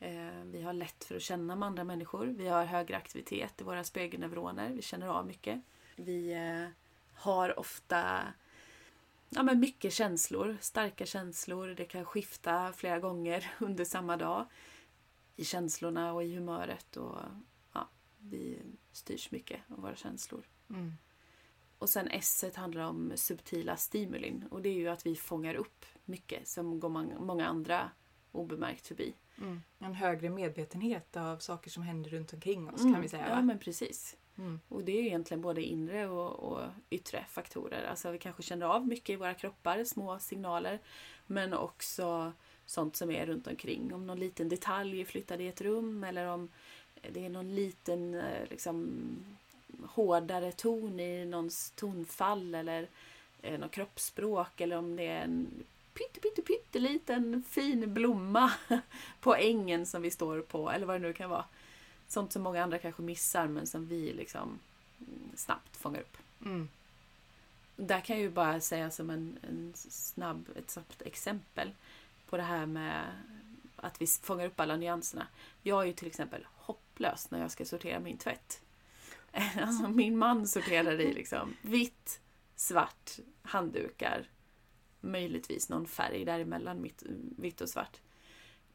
Eh, 0.00 0.42
Vi 0.44 0.62
har 0.62 0.72
lätt 0.72 1.04
för 1.04 1.16
att 1.16 1.22
känna 1.22 1.56
med 1.56 1.66
andra 1.66 1.84
människor. 1.84 2.26
Vi 2.26 2.48
har 2.48 2.64
högre 2.64 2.96
aktivitet 2.96 3.60
i 3.60 3.64
våra 3.64 3.84
spegelneuroner. 3.84 4.70
Vi 4.70 4.82
känner 4.82 5.06
av 5.08 5.26
mycket. 5.26 5.60
Vi 5.96 6.32
eh, 6.32 6.68
har 7.14 7.58
ofta 7.58 8.22
ja, 9.30 9.42
men 9.42 9.60
mycket 9.60 9.92
känslor, 9.92 10.56
starka 10.60 11.06
känslor. 11.06 11.68
Det 11.68 11.84
kan 11.84 12.04
skifta 12.04 12.72
flera 12.72 12.98
gånger 12.98 13.52
under 13.58 13.84
samma 13.84 14.16
dag 14.16 14.46
i 15.36 15.44
känslorna 15.44 16.12
och 16.12 16.24
i 16.24 16.34
humöret. 16.34 16.96
Och, 16.96 17.18
ja, 17.72 17.88
vi 18.18 18.58
styrs 18.92 19.30
mycket 19.30 19.60
av 19.68 19.80
våra 19.80 19.96
känslor. 19.96 20.42
Mm. 20.70 20.92
Och 21.78 21.88
sen 21.88 22.08
S 22.10 22.44
handlar 22.54 22.82
om 22.82 23.12
subtila 23.14 23.76
stimulin 23.76 24.44
och 24.50 24.62
det 24.62 24.68
är 24.68 24.74
ju 24.74 24.88
att 24.88 25.06
vi 25.06 25.16
fångar 25.16 25.54
upp 25.54 25.84
mycket 26.04 26.48
som 26.48 26.80
går 26.80 26.88
många 27.18 27.46
andra 27.46 27.90
obemärkt 28.32 28.86
förbi. 28.86 29.14
Mm. 29.38 29.62
En 29.78 29.94
högre 29.94 30.30
medvetenhet 30.30 31.16
av 31.16 31.38
saker 31.38 31.70
som 31.70 31.82
händer 31.82 32.10
runt 32.10 32.32
omkring 32.32 32.68
oss 32.68 32.80
Mm, 32.80 32.92
kan 32.92 33.02
vi 33.02 33.08
säga. 33.08 33.28
Ja 33.28 33.34
va? 33.34 33.42
men 33.42 33.58
precis. 33.58 34.16
Mm. 34.38 34.60
Och 34.68 34.84
det 34.84 34.92
är 34.92 35.02
egentligen 35.02 35.40
både 35.40 35.62
inre 35.62 36.08
och, 36.08 36.52
och 36.52 36.68
yttre 36.90 37.24
faktorer. 37.28 37.84
Alltså 37.84 38.10
vi 38.10 38.18
kanske 38.18 38.42
känner 38.42 38.66
av 38.66 38.86
mycket 38.86 39.10
i 39.10 39.16
våra 39.16 39.34
kroppar, 39.34 39.84
små 39.84 40.18
signaler. 40.18 40.80
Men 41.26 41.52
också 41.52 42.32
sånt 42.66 42.96
som 42.96 43.10
är 43.10 43.26
runt 43.26 43.46
omkring. 43.46 43.94
Om 43.94 44.06
någon 44.06 44.18
liten 44.18 44.48
detalj 44.48 45.00
är 45.00 45.04
flyttad 45.04 45.40
i 45.40 45.48
ett 45.48 45.60
rum 45.60 46.04
eller 46.04 46.26
om 46.26 46.48
det 47.12 47.24
är 47.24 47.28
någon 47.28 47.54
liten 47.54 48.14
eh, 48.14 48.48
liksom, 48.50 48.98
hårdare 49.82 50.52
ton 50.52 51.00
i 51.00 51.24
någons 51.24 51.70
tonfall 51.70 52.54
eller 52.54 52.88
eh, 53.42 53.60
något 53.60 53.70
kroppsspråk 53.70 54.60
eller 54.60 54.76
om 54.76 54.96
det 54.96 55.06
är 55.06 55.24
en 55.24 55.64
pytte, 55.94 56.20
pytte, 56.20 56.42
pytteliten 56.42 57.42
fin 57.48 57.94
blomma 57.94 58.52
på 59.20 59.34
ängen 59.34 59.86
som 59.86 60.02
vi 60.02 60.10
står 60.10 60.40
på 60.40 60.70
eller 60.70 60.86
vad 60.86 61.00
det 61.00 61.06
nu 61.06 61.12
kan 61.12 61.30
vara. 61.30 61.44
Sånt 62.08 62.32
som 62.32 62.42
många 62.42 62.62
andra 62.62 62.78
kanske 62.78 63.02
missar 63.02 63.46
men 63.46 63.66
som 63.66 63.86
vi 63.86 64.12
liksom 64.12 64.58
mm, 64.98 65.30
snabbt 65.36 65.76
fångar 65.76 66.00
upp. 66.00 66.16
Mm. 66.44 66.68
Där 67.76 68.00
kan 68.00 68.16
jag 68.16 68.22
ju 68.22 68.30
bara 68.30 68.60
säga 68.60 68.90
som 68.90 69.10
en, 69.10 69.38
en 69.42 69.72
snabb, 69.76 70.48
ett 70.56 70.70
snabbt 70.70 71.02
exempel 71.02 71.70
på 72.34 72.38
det 72.38 72.44
här 72.44 72.66
med 72.66 73.04
att 73.76 74.02
vi 74.02 74.06
fångar 74.06 74.46
upp 74.46 74.60
alla 74.60 74.76
nyanserna. 74.76 75.26
Jag 75.62 75.82
är 75.82 75.86
ju 75.86 75.92
till 75.92 76.06
exempel 76.06 76.46
hopplös 76.54 77.30
när 77.30 77.40
jag 77.40 77.50
ska 77.50 77.64
sortera 77.64 78.00
min 78.00 78.18
tvätt. 78.18 78.62
Alltså 79.60 79.88
min 79.88 80.18
man 80.18 80.46
sorterar 80.46 81.00
i 81.00 81.12
liksom 81.12 81.56
vitt, 81.62 82.20
svart, 82.56 83.10
handdukar, 83.42 84.28
möjligtvis 85.00 85.68
någon 85.68 85.86
färg 85.86 86.24
däremellan 86.24 86.82
mitt, 86.82 87.02
vitt 87.38 87.60
och 87.60 87.68
svart. 87.68 88.00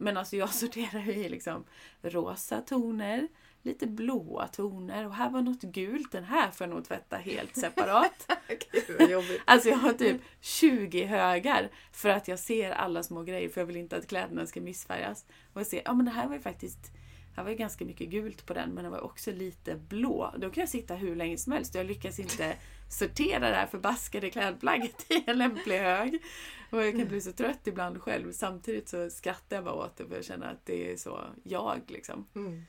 Men 0.01 0.17
alltså 0.17 0.35
jag 0.35 0.49
sorterar 0.53 1.09
i 1.09 1.29
liksom 1.29 1.65
rosa 2.01 2.61
toner, 2.61 3.27
lite 3.61 3.87
blåa 3.87 4.47
toner 4.47 5.05
och 5.05 5.13
här 5.13 5.29
var 5.29 5.41
något 5.41 5.61
gult, 5.61 6.11
den 6.11 6.23
här 6.23 6.51
får 6.51 6.67
jag 6.67 6.75
nog 6.75 6.85
tvätta 6.85 7.17
helt 7.17 7.55
separat. 7.55 8.31
Gud. 8.87 9.41
Alltså 9.45 9.69
jag 9.69 9.77
har 9.77 9.93
typ 9.93 10.21
20 10.41 11.05
högar 11.05 11.69
för 11.91 12.09
att 12.09 12.27
jag 12.27 12.39
ser 12.39 12.71
alla 12.71 13.03
små 13.03 13.23
grejer 13.23 13.49
för 13.49 13.61
jag 13.61 13.65
vill 13.65 13.77
inte 13.77 13.97
att 13.97 14.07
kläderna 14.07 14.45
ska 14.45 14.61
missfärgas. 14.61 15.25
Och 15.53 15.59
jag 15.59 15.67
ser, 15.67 15.81
ja 15.85 15.93
men 15.93 16.05
det 16.05 16.11
här 16.11 16.27
var 16.27 16.35
ju 16.35 16.41
faktiskt 16.41 16.91
här 17.35 17.43
var 17.43 17.51
ju 17.51 17.57
ganska 17.57 17.85
mycket 17.85 18.09
gult 18.09 18.45
på 18.45 18.53
den 18.53 18.69
men 18.69 18.83
det 18.83 18.89
var 18.89 19.01
också 19.01 19.31
lite 19.31 19.75
blå. 19.75 20.33
Då 20.37 20.49
kan 20.49 20.61
jag 20.61 20.69
sitta 20.69 20.95
hur 20.95 21.15
länge 21.15 21.37
som 21.37 21.53
helst 21.53 21.75
jag 21.75 21.85
lyckas 21.85 22.19
inte 22.19 22.55
sortera 22.89 23.49
det 23.49 23.55
här 23.55 23.67
förbaskade 23.67 24.29
klädplagget 24.29 25.11
i 25.11 25.23
en 25.27 25.37
lämplig 25.37 25.79
hög. 25.79 26.23
Och 26.69 26.83
jag 26.83 26.97
kan 26.97 27.07
bli 27.07 27.21
så 27.21 27.31
trött 27.31 27.67
ibland 27.67 28.01
själv. 28.01 28.31
Samtidigt 28.31 28.89
så 28.89 29.09
skrattar 29.09 29.57
jag 29.57 29.65
bara 29.65 29.75
åt 29.75 29.97
det 29.97 30.05
för 30.07 30.15
jag 30.15 30.25
känner 30.25 30.51
att 30.51 30.65
det 30.65 30.91
är 30.91 30.97
så 30.97 31.19
jag 31.43 31.81
liksom. 31.87 32.27
Mm. 32.35 32.65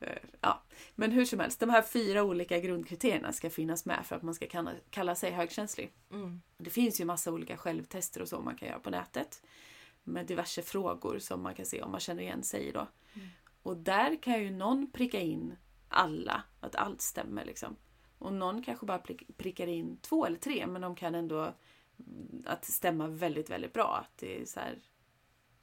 Eh, 0.00 0.18
Ja. 0.40 0.62
Men 0.94 1.12
hur 1.12 1.24
som 1.24 1.40
helst, 1.40 1.60
de 1.60 1.70
här 1.70 1.82
fyra 1.82 2.22
olika 2.22 2.58
grundkriterierna 2.58 3.32
ska 3.32 3.50
finnas 3.50 3.86
med 3.86 4.06
för 4.06 4.16
att 4.16 4.22
man 4.22 4.34
ska 4.34 4.46
kalla, 4.46 4.72
kalla 4.90 5.14
sig 5.14 5.30
högkänslig. 5.30 5.92
Mm. 6.10 6.42
Det 6.58 6.70
finns 6.70 7.00
ju 7.00 7.04
massa 7.04 7.32
olika 7.32 7.56
självtester 7.56 8.22
och 8.22 8.28
så 8.28 8.40
man 8.40 8.56
kan 8.56 8.68
göra 8.68 8.78
på 8.78 8.90
nätet. 8.90 9.42
Med 10.04 10.26
diverse 10.26 10.62
frågor 10.62 11.18
som 11.18 11.42
man 11.42 11.54
kan 11.54 11.66
se 11.66 11.82
om 11.82 11.90
man 11.90 12.00
känner 12.00 12.22
igen 12.22 12.42
sig 12.42 12.68
i 12.68 12.72
då. 12.72 12.86
Mm. 13.14 13.28
Och 13.62 13.76
där 13.76 14.22
kan 14.22 14.42
ju 14.42 14.50
någon 14.50 14.90
pricka 14.90 15.20
in 15.20 15.56
alla, 15.88 16.42
att 16.60 16.76
allt 16.76 17.00
stämmer 17.00 17.44
liksom. 17.44 17.76
Och 18.18 18.32
någon 18.32 18.62
kanske 18.62 18.86
bara 18.86 18.98
prick- 18.98 19.32
prickar 19.36 19.66
in 19.66 19.96
två 19.96 20.26
eller 20.26 20.36
tre 20.36 20.66
men 20.66 20.82
de 20.82 20.94
kan 20.94 21.14
ändå 21.14 21.40
mm, 21.98 22.42
att 22.46 22.64
stämma 22.64 23.08
väldigt, 23.08 23.50
väldigt 23.50 23.72
bra. 23.72 23.96
Att 23.96 24.18
det 24.18 24.40
är 24.40 24.44
så 24.44 24.60
här 24.60 24.78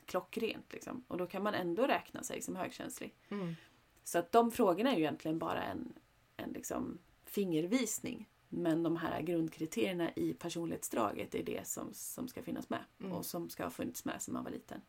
klockrent 0.06 0.74
liksom. 0.74 1.04
Och 1.08 1.18
då 1.18 1.27
kan 1.27 1.44
man 1.44 1.54
ändå 1.54 1.88
räkna 1.88 2.24
sig 2.24 2.42
som 2.42 2.56
högkänslig. 2.56 3.16
Mm. 3.30 3.56
Så 4.04 4.20
att 4.20 4.32
de 4.32 4.51
frågorna 4.51 4.92
är 4.92 4.96
ju 4.96 5.01
egentligen 5.01 5.39
bara 5.39 5.63
en, 5.63 5.94
en 6.38 6.50
liksom 6.50 7.00
fingervisning. 7.25 8.30
Men 8.50 8.84
de 8.84 8.98
här 8.98 9.22
grundkriterierna 9.22 10.12
i 10.16 10.34
personlighetsdraget 10.34 11.36
är 11.36 11.44
det 11.44 11.68
som, 11.68 11.94
som 11.94 12.27
ska 12.27 12.44
finnas 12.44 12.70
med. 12.70 12.84
Mm. 13.00 13.12
Och 13.12 13.25
som 13.25 13.50
ska 13.50 13.63
ha 13.63 13.70
funnits 13.70 14.06
med 14.06 14.22
sedan 14.22 14.34
man 14.34 14.44
var 14.44 14.51
liten. 14.51 14.82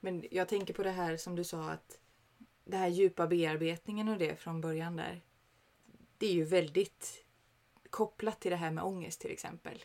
Men 0.00 0.24
jag 0.30 0.48
tänker 0.48 0.74
på 0.74 0.82
det 0.82 0.90
här 0.90 1.16
som 1.16 1.36
du 1.36 1.44
sa 1.44 1.70
att 1.70 1.98
det 2.64 2.76
här 2.76 2.88
djupa 2.88 3.26
bearbetningen 3.26 4.08
och 4.08 4.18
det 4.18 4.36
från 4.36 4.60
början 4.60 4.96
där. 4.96 5.22
Det 6.18 6.26
är 6.26 6.32
ju 6.32 6.44
väldigt 6.44 7.24
kopplat 7.90 8.40
till 8.40 8.50
det 8.50 8.56
här 8.56 8.70
med 8.70 8.84
ångest 8.84 9.20
till 9.20 9.30
exempel. 9.30 9.84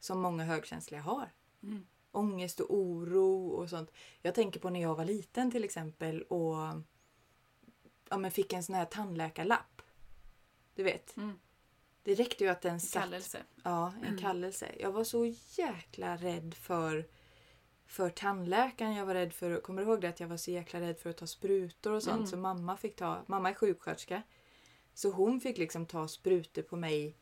Som 0.00 0.20
många 0.20 0.44
högkänsliga 0.44 1.00
har. 1.00 1.32
Mm. 1.62 1.86
Ångest 2.12 2.60
och 2.60 2.74
oro 2.74 3.48
och 3.48 3.70
sånt. 3.70 3.90
Jag 4.22 4.34
tänker 4.34 4.60
på 4.60 4.70
när 4.70 4.80
jag 4.80 4.94
var 4.94 5.04
liten 5.04 5.50
till 5.50 5.64
exempel 5.64 6.22
och 6.22 6.56
ja, 8.08 8.18
men 8.18 8.30
fick 8.30 8.52
en 8.52 8.62
sån 8.62 8.74
här 8.74 8.84
tandläkarlapp. 8.84 9.82
Du 10.74 10.82
vet. 10.82 11.16
Mm. 11.16 11.38
Det 12.02 12.14
räckte 12.14 12.44
ju 12.44 12.50
att 12.50 12.62
den 12.62 12.80
satt 12.80 13.02
Kallelse. 13.02 13.42
Ja, 13.62 13.92
en 14.02 14.18
kallelse. 14.18 14.74
Jag 14.80 14.92
var 14.92 15.04
så 15.04 15.34
jäkla 15.48 16.16
rädd 16.16 16.54
för, 16.54 17.08
för 17.92 18.10
tandläkaren. 18.10 18.94
Jag 18.94 19.06
var 19.06 19.14
rädd 19.14 19.32
för, 19.32 19.60
kommer 19.60 19.82
du 19.82 19.88
ihåg 19.88 20.00
det? 20.00 20.08
Att 20.08 20.20
jag 20.20 20.28
var 20.28 20.36
så 20.36 20.50
jäkla 20.50 20.80
rädd 20.80 20.98
för 20.98 21.10
att 21.10 21.16
ta 21.16 21.26
sprutor 21.26 21.92
och 21.92 22.02
sånt. 22.02 22.16
Mm. 22.16 22.26
Så 22.26 22.36
mamma 22.36 22.76
fick 22.76 22.96
ta, 22.96 23.24
mamma 23.26 23.50
är 23.50 23.54
sjuksköterska. 23.54 24.22
Så 24.94 25.10
hon 25.10 25.40
fick 25.40 25.58
liksom 25.58 25.86
ta 25.86 26.08
sprutor 26.08 26.62
på 26.62 26.76
mig 26.76 27.16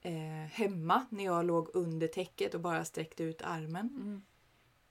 eh, 0.00 0.50
hemma 0.50 1.06
när 1.10 1.24
jag 1.24 1.44
låg 1.44 1.70
under 1.74 2.06
täcket 2.06 2.54
och 2.54 2.60
bara 2.60 2.84
sträckte 2.84 3.24
ut 3.24 3.42
armen. 3.42 4.22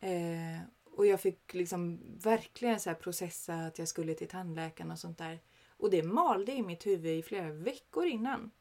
Mm. 0.02 0.56
Eh, 0.56 0.62
och 0.86 1.06
jag 1.06 1.22
fick 1.22 1.54
liksom 1.54 2.00
verkligen 2.24 2.80
så 2.80 2.94
processa 2.94 3.56
att 3.56 3.80
jag 3.80 3.88
skulle 3.88 4.14
till 4.14 4.28
tandläkaren 4.28 4.92
och 4.92 5.00
sånt 5.00 5.18
där. 5.18 5.40
Och 5.78 5.90
det 5.90 6.04
malde 6.04 6.52
i 6.52 6.64
mitt 6.64 6.86
huvud 6.86 7.20
i 7.20 7.24
flera 7.24 7.52
veckor 7.52 8.06
innan. 8.06 8.52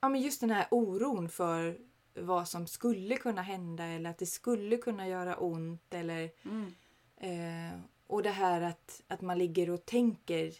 Ja 0.00 0.08
men 0.08 0.20
just 0.20 0.40
den 0.40 0.50
här 0.50 0.66
oron 0.70 1.28
för 1.28 1.78
vad 2.14 2.48
som 2.48 2.66
skulle 2.66 3.16
kunna 3.16 3.42
hända 3.42 3.84
eller 3.84 4.10
att 4.10 4.18
det 4.18 4.26
skulle 4.26 4.76
kunna 4.76 5.08
göra 5.08 5.36
ont 5.36 5.94
eller 5.94 6.30
Mm. 6.44 6.74
eh, 7.16 7.80
och 8.06 8.22
det 8.22 8.30
här 8.30 8.60
att, 8.60 9.02
att 9.08 9.20
man 9.20 9.38
ligger 9.38 9.70
och 9.70 9.86
tänker 9.86 10.52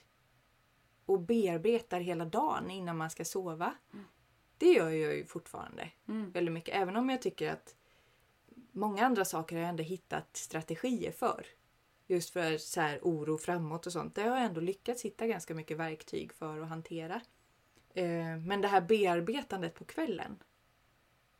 och 1.07 1.21
bearbetar 1.21 2.01
hela 2.01 2.25
dagen 2.25 2.71
innan 2.71 2.97
man 2.97 3.11
ska 3.11 3.25
sova. 3.25 3.75
Mm. 3.93 4.05
Det 4.59 4.73
gör 4.73 4.91
jag 4.91 5.17
ju 5.17 5.27
fortfarande 5.27 5.91
Mm. 6.09 6.31
väldigt 6.31 6.53
mycket. 6.55 6.75
Även 6.75 6.97
om 6.97 7.11
jag 7.11 7.23
tycker 7.23 7.51
att 7.53 7.77
många 8.73 9.07
andra 9.07 9.25
saker 9.25 9.57
har 9.57 9.61
jag 9.63 9.69
ändå 9.71 9.83
hittat 9.83 10.37
strategier 10.37 11.13
för. 11.13 11.47
Just 12.07 12.31
för 12.31 12.59
så 12.59 12.81
här 12.81 12.99
oro 13.03 13.39
framåt 13.39 13.87
och 13.87 13.93
sånt. 13.93 14.15
Det 14.15 14.23
har 14.23 14.37
jag 14.37 14.45
ändå 14.47 14.61
lyckats 14.61 15.05
hitta 15.05 15.27
ganska 15.27 15.55
mycket 15.55 15.77
verktyg 15.77 16.33
för 16.33 16.61
att 16.61 16.69
hantera. 16.69 17.21
Eh, 17.95 18.37
Men 18.47 18.61
det 18.61 18.69
här 18.69 18.81
bearbetandet 18.81 19.75
på 19.75 19.85
kvällen. 19.85 20.37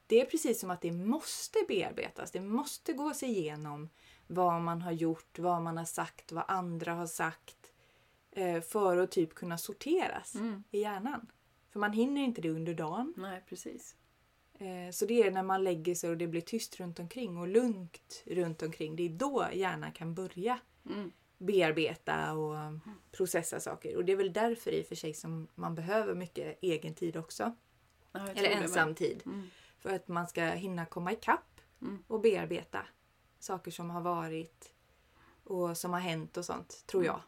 Det 0.07 0.21
är 0.21 0.25
precis 0.27 0.61
som 0.61 0.71
att 0.71 0.81
det 0.81 0.93
måste 0.93 1.59
bearbetas. 1.69 2.31
Det 2.31 2.41
måste 2.41 2.93
gås 2.93 3.23
igenom 3.23 3.89
vad 4.27 4.61
man 4.61 4.83
har 4.83 4.93
gjort, 4.93 5.39
vad 5.39 5.63
man 5.63 5.77
har 5.77 5.85
sagt, 5.85 6.33
vad 6.33 6.45
andra 6.49 6.93
har 6.95 7.07
sagt. 7.07 7.57
eh, 8.37 8.61
För 8.61 8.97
att 8.97 9.11
typ 9.11 9.35
kunna 9.35 9.59
sorteras 9.59 10.35
Mm. 10.35 10.65
i 10.71 10.81
hjärnan. 10.81 11.27
För 11.71 11.81
man 11.81 11.93
hinner 11.93 12.23
inte 12.23 12.41
det 12.41 12.51
under 12.51 12.75
dagen. 12.75 13.15
Nej, 13.17 13.45
precis. 13.49 13.97
Eh, 14.59 14.91
Så 14.93 15.07
det 15.07 15.23
är 15.23 15.31
när 15.31 15.43
man 15.43 15.65
lägger 15.65 15.95
sig 15.95 16.11
och 16.11 16.17
det 16.17 16.27
blir 16.27 16.41
tyst 16.41 16.81
runt 16.81 16.99
omkring 16.99 17.37
och 17.39 17.49
lugnt 17.49 18.23
runt 18.27 18.63
omkring. 18.63 18.97
Det 18.97 19.03
är 19.03 19.09
då 19.09 19.47
hjärnan 19.53 19.93
kan 19.93 20.15
börja 20.15 20.59
Mm. 20.91 21.13
bearbeta 21.39 22.33
och 22.33 22.57
processa 23.13 23.61
saker. 23.61 23.97
Och 23.97 24.05
det 24.05 24.13
är 24.13 24.17
väl 24.17 24.33
därför 24.33 24.71
i 24.71 24.83
och 24.83 24.87
för 24.87 24.95
sig 24.95 25.15
som 25.15 25.49
man 25.55 25.75
behöver 25.75 26.15
mycket 26.15 26.59
egen 26.63 26.95
tid 26.95 27.17
också. 27.17 27.53
Ja, 28.13 28.21
Eller 28.29 28.43
det 28.49 28.55
med. 28.55 28.63
ensam 28.63 28.95
tid. 28.95 29.23
Mm. 29.27 29.47
För 29.85 29.95
att 29.95 30.09
man 30.09 30.29
ska 30.29 30.45
hinna 30.45 30.87
komma 30.87 31.13
ikapp 31.13 31.61
Mm. 31.81 32.05
och 32.07 32.21
bearbeta 32.21 32.87
saker 33.39 33.71
som 33.71 33.91
har 33.91 34.01
varit 34.01 34.75
och 35.45 35.77
som 35.77 35.93
har 35.93 36.01
hänt 36.01 36.37
och 36.37 36.45
sånt, 36.45 36.85
tror 36.87 37.05
jag. 37.05 37.21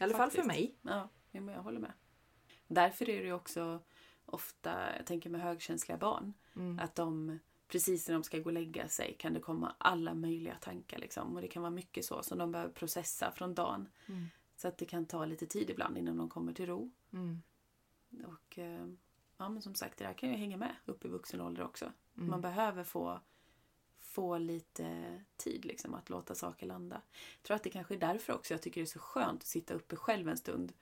I 0.00 0.02
alla 0.04 0.16
fall 0.16 0.30
för 0.30 0.38
Mm. 0.38 0.46
Mig. 0.48 0.74
Ja, 0.82 1.08
men 1.32 1.48
jag 1.54 1.62
håller 1.62 1.80
med. 1.80 1.92
Därför 2.68 3.08
är 3.10 3.24
det 3.24 3.32
också 3.32 3.82
ofta, 4.24 4.96
jag 4.96 5.06
tänker 5.06 5.30
med 5.30 5.40
högkänsliga 5.40 5.98
barn, 5.98 6.32
Mm. 6.56 6.78
att 6.78 6.94
de 6.94 7.38
precis 7.68 8.08
när 8.08 8.14
de 8.14 8.22
ska 8.24 8.38
gå 8.38 8.44
och 8.46 8.52
lägga 8.52 8.88
sig 8.88 9.16
kan 9.18 9.32
det 9.34 9.40
komma 9.40 9.74
alla 9.78 10.14
möjliga 10.14 10.54
tankar. 10.60 10.98
Liksom. 10.98 11.34
Och 11.36 11.42
det 11.42 11.48
kan 11.48 11.62
vara 11.62 11.70
mycket 11.70 12.04
så 12.04 12.22
som 12.22 12.38
de 12.38 12.52
behöver 12.52 12.72
processa 12.72 13.32
från 13.32 13.54
dagen. 13.54 13.88
Mm. 14.06 14.26
Så 14.56 14.68
att 14.68 14.78
det 14.78 14.84
kan 14.84 15.06
ta 15.06 15.24
lite 15.24 15.46
tid 15.46 15.70
ibland 15.70 15.98
innan 15.98 16.16
de 16.16 16.28
kommer 16.30 16.52
till 16.52 16.66
ro. 16.66 16.90
Mm. 17.12 17.42
Och 18.26 18.58
eh, 18.58 18.86
ja, 19.36 19.48
men 19.48 19.62
som 19.62 19.74
sagt, 19.74 19.98
det 19.98 20.04
där 20.04 20.12
kan 20.12 20.30
ju 20.30 20.36
hänga 20.36 20.56
med 20.56 20.76
upp 20.84 21.04
i 21.04 21.08
vuxen 21.08 21.40
ålder 21.40 21.64
också. 21.64 21.92
Mm. 22.16 22.30
Man 22.30 22.40
behöver 22.40 22.84
få, 22.84 23.20
få 23.98 24.38
lite 24.38 25.20
tid 25.36 25.64
liksom, 25.64 25.94
att 25.94 26.10
låta 26.10 26.34
saker 26.34 26.66
landa. 26.66 27.02
Jag 27.36 27.42
tror 27.42 27.54
att 27.54 27.62
det 27.62 27.70
kanske 27.70 27.94
är 27.94 27.98
därför 27.98 28.32
också 28.32 28.54
jag 28.54 28.62
tycker 28.62 28.80
det 28.80 28.84
är 28.84 28.86
så 28.86 28.98
skönt 28.98 29.42
att 29.42 29.48
sitta 29.48 29.74
uppe 29.74 29.96
själv 29.96 30.28
en 30.28 30.36
stund. 30.36 30.72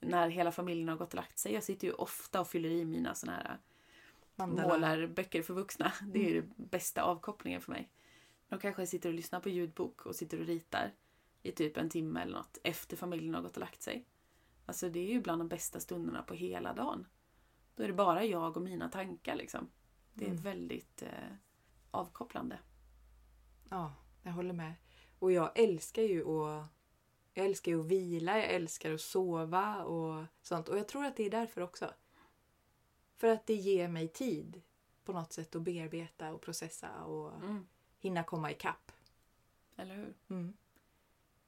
När 0.00 0.28
hela 0.28 0.52
familjen 0.52 0.88
har 0.88 0.96
gått 0.96 1.08
och 1.08 1.14
lagt 1.14 1.38
sig. 1.38 1.52
Jag 1.52 1.64
sitter 1.64 1.88
ju 1.88 1.94
ofta 1.94 2.40
och 2.40 2.48
fyller 2.48 2.68
i 2.68 2.84
mina 2.84 3.14
såna 3.14 3.32
här 3.32 3.58
Mandala. 4.36 4.68
målarböcker 4.68 5.42
för 5.42 5.54
vuxna. 5.54 5.92
Det 6.12 6.30
är 6.30 6.34
den 6.34 6.54
bästa 6.56 7.02
avkopplingen 7.02 7.60
för 7.60 7.72
mig. 7.72 7.90
De 8.48 8.58
kanske 8.58 8.86
sitter 8.86 9.08
och 9.08 9.14
lyssnar 9.14 9.40
på 9.40 9.48
ljudbok 9.48 10.06
och 10.06 10.16
sitter 10.16 10.40
och 10.40 10.46
ritar 10.46 10.92
i 11.42 11.52
typ 11.52 11.76
en 11.76 11.90
timme 11.90 12.22
eller 12.22 12.32
något 12.32 12.58
efter 12.62 12.96
familjen 12.96 13.34
har 13.34 13.42
gått 13.42 13.56
och 13.56 13.60
lagt 13.60 13.82
sig. 13.82 14.06
Alltså 14.66 14.88
det 14.88 15.00
är 15.00 15.12
ju 15.12 15.20
bland 15.20 15.40
de 15.40 15.48
bästa 15.48 15.80
stunderna 15.80 16.22
på 16.22 16.34
hela 16.34 16.72
dagen. 16.72 17.06
Då 17.76 17.82
är 17.82 17.86
det 17.88 17.94
bara 17.94 18.24
jag 18.24 18.56
och 18.56 18.62
mina 18.62 18.88
tankar 18.88 19.34
liksom. 19.36 19.68
Det 20.14 20.24
är 20.24 20.30
Mm. 20.30 20.42
väldigt 20.42 21.02
eh, 21.02 21.08
avkopplande. 21.90 22.58
Ja, 23.70 23.94
jag 24.22 24.32
håller 24.32 24.52
med. 24.52 24.74
Och 25.18 25.32
jag 25.32 25.58
älskar 25.58 26.02
ju 26.02 26.28
att 26.28 26.66
jag 27.34 27.46
älskar 27.46 27.72
ju 27.72 27.80
att 27.80 27.86
vila, 27.86 28.38
jag 28.38 28.46
älskar 28.50 28.92
att 28.94 29.00
sova 29.00 29.84
och 29.84 30.24
sånt. 30.42 30.68
Och 30.68 30.78
jag 30.78 30.88
tror 30.88 31.04
att 31.04 31.16
det 31.16 31.26
är 31.26 31.30
därför 31.30 31.60
också. 31.60 31.90
För 33.16 33.28
att 33.28 33.46
det 33.46 33.54
ger 33.54 33.88
mig 33.88 34.08
tid 34.08 34.62
på 35.04 35.12
något 35.12 35.32
sätt 35.32 35.54
att 35.56 35.62
bearbeta 35.62 36.32
och 36.34 36.40
processa 36.40 37.04
och 37.04 37.34
Mm. 37.34 37.66
hinna 37.98 38.24
komma 38.24 38.50
ikapp. 38.50 38.92
Eller 39.76 39.94
hur? 39.96 40.14
Mm. 40.28 40.56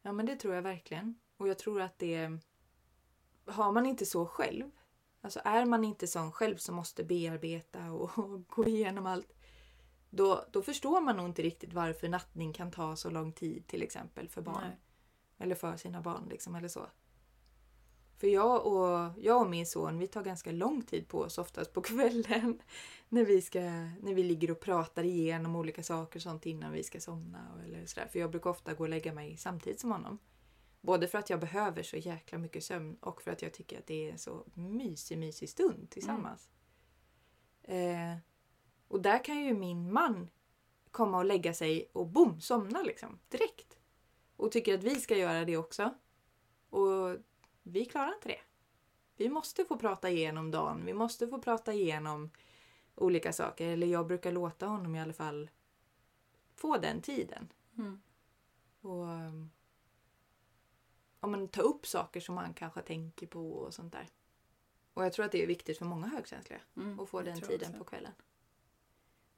Ja 0.02 0.12
men 0.12 0.26
det 0.26 0.36
tror 0.36 0.54
jag 0.54 0.62
verkligen. 0.62 1.14
Och 1.36 1.48
jag 1.48 1.58
tror 1.58 1.80
att 1.80 1.98
det 1.98 2.30
har 3.44 3.72
man 3.72 3.86
inte 3.86 4.06
så 4.06 4.26
själv, 4.26 4.70
alltså 5.20 5.40
är 5.44 5.64
man 5.64 5.84
inte 5.84 6.06
sån 6.06 6.32
själv 6.32 6.56
som 6.56 6.74
måste 6.74 7.04
bearbeta 7.04 7.92
och, 7.92 8.18
och 8.18 8.48
gå 8.48 8.68
igenom 8.68 9.06
allt, 9.06 9.32
då, 10.10 10.44
då 10.52 10.62
förstår 10.62 11.00
man 11.00 11.16
nog 11.16 11.26
inte 11.26 11.42
riktigt 11.42 11.72
varför 11.72 12.08
nattning 12.08 12.52
kan 12.52 12.70
ta 12.70 12.96
så 12.96 13.10
lång 13.10 13.32
tid 13.32 13.66
till 13.66 13.82
exempel 13.82 14.28
för 14.28 14.42
barn. 14.42 14.62
Nej. 14.62 14.80
Eller 15.38 15.54
för 15.54 15.76
sina 15.76 16.00
barn 16.00 16.26
liksom, 16.28 16.54
eller 16.54 16.68
så. 16.68 16.86
För 18.18 18.26
jag 18.26 18.66
och, 18.66 19.12
jag 19.18 19.40
och 19.40 19.50
min 19.50 19.66
son, 19.66 19.98
vi 19.98 20.06
tar 20.06 20.22
ganska 20.22 20.52
lång 20.52 20.82
tid 20.82 21.08
på 21.08 21.18
oss 21.20 21.38
oftast 21.38 21.72
på 21.72 21.80
kvällen. 21.82 22.62
När 23.08 23.24
vi, 23.24 23.42
ska, 23.42 23.60
när 24.00 24.14
vi 24.14 24.22
ligger 24.22 24.50
och 24.50 24.60
pratar 24.60 25.04
igenom 25.04 25.56
olika 25.56 25.82
saker 25.82 26.18
och 26.18 26.22
sånt 26.22 26.46
innan 26.46 26.72
vi 26.72 26.82
ska 26.82 27.00
somna. 27.00 27.38
Eller 27.64 27.86
sådär. 27.86 28.08
För 28.12 28.18
jag 28.18 28.30
brukar 28.30 28.50
ofta 28.50 28.74
gå 28.74 28.84
och 28.84 28.90
lägga 28.90 29.12
mig 29.12 29.36
samtidigt 29.36 29.80
som 29.80 29.92
honom. 29.92 30.18
Både 30.80 31.08
för 31.08 31.18
att 31.18 31.30
jag 31.30 31.40
behöver 31.40 31.82
så 31.82 31.96
jäkla 31.96 32.38
mycket 32.38 32.64
sömn 32.64 32.96
och 33.00 33.22
för 33.22 33.30
att 33.30 33.42
jag 33.42 33.52
tycker 33.52 33.78
att 33.78 33.86
det 33.86 34.08
är 34.08 34.12
en 34.12 34.18
så 34.18 34.44
mysig, 34.54 35.18
mysig 35.18 35.48
stund 35.48 35.90
tillsammans. 35.90 36.48
Eh, 37.62 38.16
och 38.88 39.02
där 39.02 39.24
kan 39.24 39.44
ju 39.44 39.54
min 39.54 39.92
man 39.92 40.30
komma 40.90 41.18
och 41.18 41.24
lägga 41.24 41.54
sig 41.54 41.90
och 41.92 42.06
bom, 42.06 42.40
somna 42.40 42.82
liksom 42.82 43.18
direkt. 43.28 43.78
Och 44.36 44.52
tycker 44.52 44.74
att 44.74 44.84
vi 44.84 44.94
ska 44.94 45.16
göra 45.16 45.44
det 45.44 45.56
också. 45.56 45.94
Och 46.70 47.16
vi 47.62 47.84
klarar 47.84 48.14
inte 48.14 48.28
det. 48.28 48.40
Vi 49.16 49.28
måste 49.28 49.64
få 49.64 49.76
prata 49.76 50.10
igenom 50.10 50.50
dagen. 50.50 50.86
Vi 50.86 50.94
måste 50.94 51.28
få 51.28 51.38
prata 51.38 51.72
igenom 51.72 52.30
olika 52.94 53.32
saker. 53.32 53.68
Eller 53.68 53.86
jag 53.86 54.06
brukar 54.06 54.32
låta 54.32 54.66
honom 54.66 54.94
i 54.94 55.00
alla 55.00 55.12
fall 55.12 55.50
få 56.54 56.76
den 56.76 57.02
tiden. 57.02 57.52
Mm. 57.78 58.00
Och 58.80 59.06
om 61.20 61.30
man 61.30 61.48
tar 61.48 61.62
upp 61.62 61.86
saker 61.86 62.20
som 62.20 62.34
man 62.34 62.54
kanske 62.54 62.82
tänker 62.82 63.26
på 63.26 63.52
och 63.52 63.74
sånt 63.74 63.92
där. 63.92 64.08
Och 64.94 65.04
jag 65.04 65.12
tror 65.12 65.24
att 65.26 65.32
det 65.32 65.42
är 65.42 65.46
viktigt 65.46 65.78
för 65.78 65.84
många 65.84 66.06
högkänsliga 66.06 66.60
Mm. 66.76 67.00
att 67.00 67.08
få 67.08 67.22
den 67.22 67.40
tiden 67.40 67.78
på 67.78 67.84
kvällen. 67.84 68.12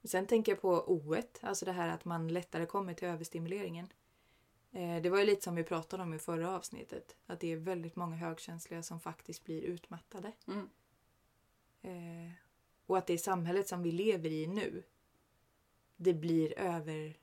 Sen 0.03 0.27
tänker 0.27 0.51
jag 0.51 0.61
på 0.61 0.91
oet, 0.91 1.39
alltså 1.41 1.65
det 1.65 1.71
här 1.71 1.87
att 1.89 2.05
man 2.05 2.27
lättare 2.27 2.65
kommer 2.65 2.93
till 2.93 3.07
överstimuleringen. 3.07 3.87
Eh, 4.71 5.01
det 5.01 5.09
var 5.09 5.19
ju 5.19 5.25
lite 5.25 5.41
som 5.43 5.55
vi 5.55 5.63
pratade 5.63 6.03
om 6.03 6.13
i 6.13 6.19
förra 6.19 6.55
avsnittet. 6.55 7.15
Att 7.25 7.39
det 7.39 7.51
är 7.51 7.57
väldigt 7.57 7.95
många 7.95 8.15
högkänsliga 8.15 8.83
som 8.83 8.99
faktiskt 8.99 9.43
blir 9.43 9.61
utmattade. 9.61 10.31
Mm. 10.47 10.69
Eh, 11.81 12.31
och 12.85 12.97
att 12.97 13.07
det 13.07 13.17
samhället 13.17 13.67
som 13.67 13.83
vi 13.83 13.91
lever 13.91 14.29
i 14.29 14.47
nu, 14.47 14.83
det 15.95 16.13
blir 16.13 16.59
över, 16.59 17.17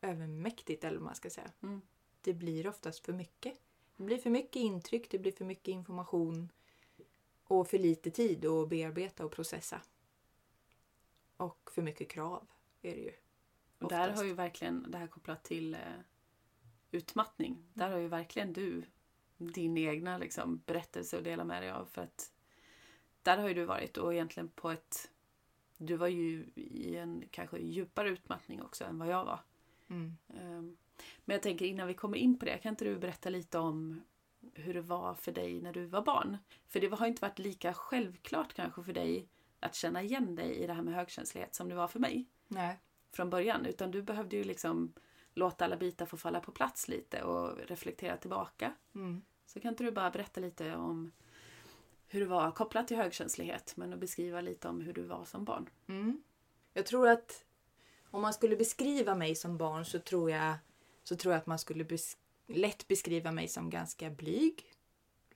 övermäktigt 0.00 0.84
eller 0.84 0.98
vad 0.98 1.04
man 1.04 1.14
ska 1.14 1.30
säga. 1.30 1.50
Mm. 1.62 1.82
Det 2.20 2.32
blir 2.32 2.68
oftast 2.68 3.04
för 3.04 3.12
mycket. 3.12 3.60
Det 4.02 4.06
blir 4.06 4.18
för 4.18 4.30
mycket 4.30 4.56
intryck, 4.56 5.10
det 5.10 5.18
blir 5.18 5.32
för 5.32 5.44
mycket 5.44 5.68
information 5.68 6.52
och 7.44 7.68
för 7.68 7.78
lite 7.78 8.10
tid 8.10 8.46
att 8.46 8.68
bearbeta 8.68 9.24
och 9.24 9.32
processa. 9.32 9.80
Och 11.36 11.70
för 11.74 11.82
mycket 11.82 12.08
krav 12.08 12.46
är 12.82 12.94
det 12.94 13.00
ju. 13.00 13.12
Och 13.78 13.88
där 13.88 14.10
har 14.10 14.24
ju 14.24 14.34
verkligen, 14.34 14.90
det 14.90 14.98
här 14.98 15.06
kopplat 15.06 15.44
till 15.44 15.74
eh, 15.74 15.80
utmattning, 16.90 17.64
där 17.74 17.90
har 17.90 17.98
ju 17.98 18.08
verkligen 18.08 18.52
du 18.52 18.82
din 19.36 19.78
egna 19.78 20.18
liksom, 20.18 20.62
berättelse 20.66 21.18
att 21.18 21.24
dela 21.24 21.44
med 21.44 21.62
dig 21.62 21.70
av. 21.70 21.86
För 21.86 22.02
att 22.02 22.32
där 23.22 23.38
har 23.38 23.48
ju 23.48 23.54
du 23.54 23.64
varit 23.64 23.96
och 23.96 24.14
egentligen 24.14 24.48
på 24.48 24.70
ett... 24.70 25.10
Du 25.76 25.96
var 25.96 26.08
ju 26.08 26.46
i 26.54 26.96
en 26.96 27.24
kanske 27.30 27.58
djupare 27.58 28.08
utmattning 28.08 28.62
också 28.62 28.84
än 28.84 28.98
vad 28.98 29.08
jag 29.08 29.24
var. 29.24 29.40
Mm. 29.88 30.16
Ehm, 30.28 30.76
Men 31.24 31.34
jag 31.34 31.42
tänker 31.42 31.66
innan 31.66 31.86
vi 31.86 31.94
kommer 31.94 32.18
in 32.18 32.38
på 32.38 32.44
det, 32.44 32.58
kan 32.58 32.70
inte 32.70 32.84
du 32.84 32.98
berätta 32.98 33.30
lite 33.30 33.58
om 33.58 34.02
hur 34.54 34.74
det 34.74 34.80
var 34.80 35.14
för 35.14 35.32
dig 35.32 35.60
när 35.60 35.72
du 35.72 35.86
var 35.86 36.02
barn? 36.02 36.38
För 36.68 36.80
det 36.80 36.86
har 36.86 37.06
inte 37.06 37.22
varit 37.22 37.38
lika 37.38 37.74
självklart 37.74 38.54
kanske 38.54 38.82
för 38.82 38.92
dig 38.92 39.28
att 39.60 39.74
känna 39.74 40.02
igen 40.02 40.34
dig 40.34 40.56
i 40.56 40.66
det 40.66 40.72
här 40.72 40.82
med 40.82 40.94
högkänslighet 40.94 41.54
som 41.54 41.68
det 41.68 41.74
var 41.74 41.88
för 41.88 41.98
mig 41.98 42.26
Nej. 42.48 42.78
från 43.12 43.30
början. 43.30 43.66
Utan 43.66 43.90
du 43.90 44.02
behövde 44.02 44.36
ju 44.36 44.44
liksom 44.44 44.92
låta 45.34 45.64
alla 45.64 45.76
bitar 45.76 46.06
få 46.06 46.16
falla 46.16 46.40
på 46.40 46.52
plats 46.52 46.88
lite 46.88 47.22
och 47.22 47.58
reflektera 47.68 48.16
tillbaka. 48.16 48.74
Mm. 48.94 49.22
Så 49.46 49.60
kan 49.60 49.68
inte 49.68 49.84
du 49.84 49.90
bara 49.90 50.10
berätta 50.10 50.40
lite 50.40 50.76
om 50.76 51.12
hur 52.06 52.20
det 52.20 52.26
var 52.26 52.50
kopplat 52.50 52.88
till 52.88 52.96
högkänslighet 52.96 53.72
men 53.76 53.92
att 53.92 53.98
beskriva 53.98 54.40
lite 54.40 54.68
om 54.68 54.80
hur 54.80 54.92
du 54.92 55.02
var 55.02 55.24
som 55.24 55.44
barn. 55.44 55.68
Mm. 55.86 56.22
Jag 56.72 56.86
tror 56.86 57.08
att 57.08 57.44
om 58.10 58.22
man 58.22 58.32
skulle 58.32 58.56
beskriva 58.56 59.14
mig 59.14 59.34
som 59.34 59.58
barn 59.58 59.84
så 59.84 59.98
tror 59.98 60.30
jag, 60.30 60.54
så 61.02 61.16
tror 61.16 61.34
jag 61.34 61.40
att 61.40 61.46
man 61.46 61.58
skulle 61.58 61.84
bes- 61.84 62.16
lätt 62.46 62.88
beskriva 62.88 63.32
mig 63.32 63.48
som 63.48 63.70
ganska 63.70 64.10
blyg. 64.10 64.72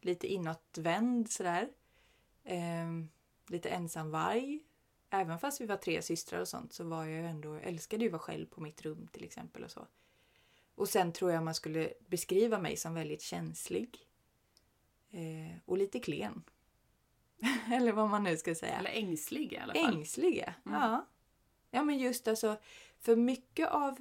Lite 0.01 0.27
inåtvänd 0.27 1.31
sådär. 1.31 1.69
Ehm, 2.45 3.09
lite 3.49 3.69
ensamvarg. 3.69 4.61
Även 5.11 5.39
fast 5.39 5.61
vi 5.61 5.67
var 5.67 5.77
tre 5.77 6.03
systrar 6.03 6.41
och 6.41 6.49
sånt 6.49 6.73
så 6.73 6.85
var 6.85 7.05
jag 7.05 7.31
ändå, 7.31 7.55
älskade 7.55 8.03
ju 8.03 8.09
att 8.09 8.13
vara 8.13 8.23
själv 8.23 8.47
på 8.47 8.61
mitt 8.61 8.83
rum 8.83 9.09
till 9.13 9.25
exempel 9.25 9.65
och 9.65 9.71
så. 9.71 9.87
Och 10.75 10.89
sen 10.89 11.13
tror 11.13 11.33
jag 11.33 11.43
man 11.45 11.55
skulle 11.55 11.93
beskriva 12.07 12.59
mig 12.59 12.77
som 12.77 12.95
väldigt 12.95 13.23
känslig. 13.23 13.99
Eh, 15.11 15.59
och 15.65 15.79
lite 15.79 16.01
klen. 16.01 16.43
Eller 17.73 17.93
vad 17.93 18.09
man 18.09 18.23
nu 18.23 18.37
ska 18.37 18.55
säga. 18.55 18.79
Eller 18.79 18.91
ängslig 18.91 19.53
i 19.53 19.57
alla 19.57 19.75
fall. 19.75 19.95
Ängsliga? 19.97 20.55
Mm. 20.67 20.81
Ja. 20.81 21.07
Ja 21.71 21.83
men 21.83 21.99
just 21.99 22.29
alltså, 22.29 22.57
för 22.99 23.17
mycket 23.17 23.69
av, 23.69 23.97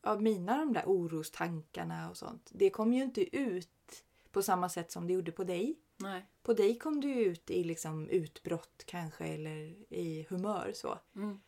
av 0.00 0.22
mina 0.22 0.58
de 0.58 0.72
där 0.72 0.84
orostankarna 0.86 2.10
och 2.10 2.16
sånt, 2.16 2.50
det 2.54 2.70
kom 2.70 2.92
ju 2.92 3.02
inte 3.02 3.36
ut 3.36 4.04
på 4.30 4.42
samma 4.42 4.68
sätt 4.68 4.92
som 4.92 5.06
det 5.06 5.12
gjorde 5.12 5.32
på 5.32 5.44
dig. 5.44 5.78
Nej. 5.96 6.26
På 6.42 6.52
dig 6.54 6.78
kom 6.78 7.00
du 7.00 7.14
ut 7.14 7.50
i 7.50 7.64
liksom 7.64 8.08
utbrott 8.08 8.82
kanske 8.86 9.24
eller 9.24 9.74
i 9.92 10.26
humör 10.30 10.72
så. 10.74 10.98
Mm. 11.16 11.40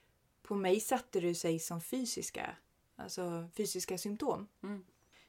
På 0.43 0.55
mig 0.55 0.81
satte 0.81 1.21
du 1.21 1.35
sig 1.35 1.59
som 1.59 1.81
fysiska, 1.81 2.57
alltså 2.97 3.49
fysiska 3.57 3.99
symptom. 3.99 4.49
Mm. 4.63 4.85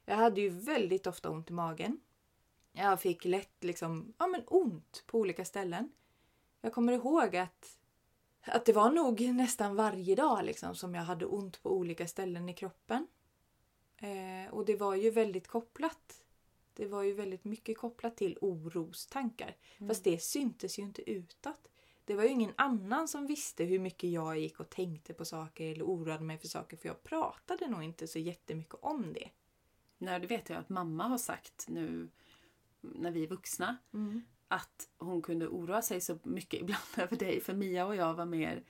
Jag 0.06 0.16
hade 0.16 0.42
ju 0.42 0.50
väldigt 0.50 1.08
ofta 1.08 1.30
ont 1.30 1.50
i 1.50 1.54
magen. 1.54 2.00
Jag 2.72 3.02
fick 3.02 3.26
lätt 3.26 3.64
liksom, 3.64 4.14
ja 4.18 4.28
men 4.28 4.44
ont 4.48 5.04
på 5.08 5.20
olika 5.20 5.46
ställen. 5.46 5.92
Jag 6.62 6.74
kommer 6.74 6.94
ihåg 6.94 7.36
att, 7.36 7.78
att 8.42 8.66
det 8.66 8.74
var 8.74 8.92
nog 8.92 9.22
nästan 9.22 9.76
varje 9.76 10.16
dag 10.16 10.46
liksom 10.46 10.76
som 10.76 10.96
jag 10.96 11.04
hade 11.04 11.26
ont 11.26 11.64
på 11.64 11.72
olika 11.72 12.08
ställen 12.08 12.50
i 12.50 12.54
kroppen. 12.54 13.08
Eh, 13.98 14.54
och 14.54 14.66
det 14.66 14.76
var 14.76 14.96
ju 14.96 15.12
väldigt 15.12 15.48
kopplat. 15.48 16.24
Det 16.74 16.86
var 16.86 17.04
ju 17.04 17.14
väldigt 17.14 17.44
mycket 17.44 17.78
kopplat 17.78 18.18
till 18.18 18.38
orostankar. 18.42 19.56
Fast 19.88 20.04
det 20.04 20.24
syntes 20.24 20.80
ju 20.80 20.84
inte 20.84 21.12
utåt. 21.12 21.68
Det 22.06 22.16
var 22.16 22.24
ju 22.24 22.30
ingen 22.30 22.54
annan 22.58 23.08
som 23.08 23.28
visste 23.28 23.64
hur 23.64 23.80
mycket 23.80 24.10
jag 24.10 24.40
gick 24.40 24.60
och 24.60 24.70
tänkte 24.70 25.14
på 25.14 25.26
saker 25.26 25.72
eller 25.72 25.86
oroade 25.86 26.24
mig 26.24 26.38
för 26.38 26.48
saker. 26.48 26.78
För 26.78 26.88
jag 26.88 27.04
pratade 27.04 27.68
nog 27.68 27.84
inte 27.84 28.08
så 28.08 28.20
jättemycket 28.20 28.76
om 28.82 29.14
det. 29.14 29.30
Nej, 29.98 30.20
det 30.20 30.28
vet 30.28 30.50
jag 30.50 30.60
att 30.60 30.70
mamma 30.70 31.08
har 31.08 31.18
sagt 31.18 31.66
nu 31.68 32.10
när 32.82 33.12
vi 33.12 33.24
är 33.24 33.28
vuxna. 33.28 33.78
Att 34.48 34.90
hon 35.22 35.26
kunde 35.26 35.48
oroa 35.48 35.82
sig 35.82 36.02
så 36.02 36.18
mycket 36.24 36.62
ibland 36.62 36.84
över 36.98 37.18
dig. 37.18 37.42
För 37.42 37.54
Mia 37.54 37.86
och 37.86 37.96
jag 37.96 38.14
var 38.14 38.26
mer 38.26 38.64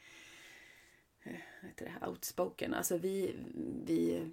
eh, 1.24 1.36
heter 1.62 1.86
det, 1.86 2.08
outspoken. 2.08 2.74
Alltså 2.74 2.98
vi, 2.98 3.36
vi 3.86 4.32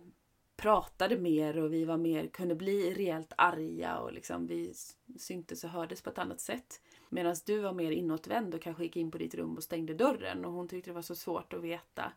pratade 0.56 1.18
mer 1.18 1.58
och 1.58 1.72
vi 1.72 1.84
var 1.84 1.96
mer, 1.96 2.26
kunde 2.26 2.54
bli 2.54 2.94
rejält 2.94 3.32
arga 3.38 3.98
och 3.98 4.12
liksom 4.12 4.46
vi 4.46 4.74
syntes 5.18 5.64
och 5.64 5.70
hördes 5.70 6.02
på 6.02 6.10
ett 6.10 6.18
annat 6.18 6.40
sätt. 6.40 6.80
Medan 7.08 7.36
du 7.46 7.58
var 7.58 7.72
mer 7.72 7.90
inåtvänd 7.90 8.54
och 8.54 8.62
kanske 8.62 8.82
gick 8.82 8.96
in 8.96 9.10
på 9.10 9.18
ditt 9.18 9.34
rum 9.34 9.56
och 9.56 9.64
stängde 9.64 9.94
dörren 9.94 10.44
och 10.44 10.52
hon 10.52 10.68
tyckte 10.68 10.90
det 10.90 10.94
var 10.94 11.02
så 11.02 11.14
svårt 11.14 11.52
att 11.52 11.62
veta 11.62 12.12